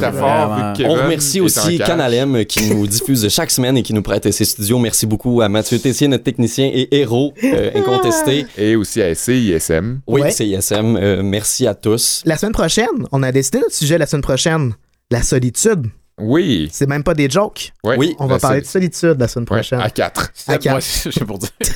[0.85, 1.79] On remercie aussi.
[1.79, 4.77] Canalem qui nous diffuse chaque semaine et qui nous prête ses studios.
[4.77, 7.71] Merci beaucoup à Mathieu Tessier, notre technicien et héros euh,
[8.11, 8.45] incontesté.
[8.57, 9.99] Et aussi à CISM.
[10.07, 10.31] Oui, Ouais.
[10.31, 10.97] c'est ISM.
[10.97, 12.21] Euh, merci à tous.
[12.25, 14.73] La semaine prochaine, on a décidé notre sujet la semaine prochaine.
[15.09, 15.87] La solitude.
[16.19, 16.69] Oui.
[16.71, 17.71] C'est même pas des jokes.
[17.83, 19.79] Oui, On va parler de solitude la semaine Ouais, prochaine.
[19.79, 20.31] à 4.
[20.47, 20.71] À quatre.
[20.73, 21.49] Moi, je sais pour dire.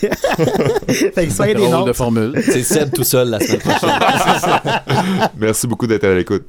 [1.14, 2.34] fait que soyez des de formule.
[2.44, 3.90] C'est Seb tout seul la semaine prochaine.
[5.38, 6.46] Merci beaucoup d'être à l'écoute.